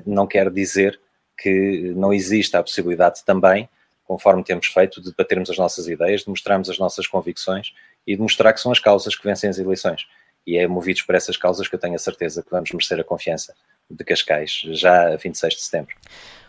[0.05, 1.01] não quer dizer
[1.39, 3.69] que não exista a possibilidade também
[4.05, 7.73] conforme temos feito, de debatermos as nossas ideias, de mostrarmos as nossas convicções
[8.07, 10.07] e de mostrar que são as causas que vencem as eleições.
[10.47, 13.05] E é movidos por essas causas que eu tenho a certeza que vamos merecer a
[13.05, 13.55] confiança
[13.91, 15.95] de Cascais, já a 26 de setembro.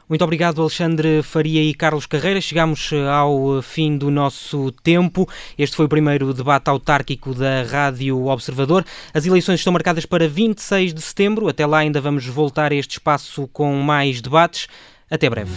[0.07, 2.39] Muito obrigado, Alexandre Faria e Carlos Carreira.
[2.39, 5.27] Chegamos eh, ao fim do nosso tempo.
[5.57, 8.85] Este foi o primeiro debate autárquico da Rádio Observador.
[9.11, 11.47] As eleições estão marcadas para 26 de setembro.
[11.47, 14.67] Até lá ainda vamos voltar a este espaço com mais debates.
[15.09, 15.53] Até breve.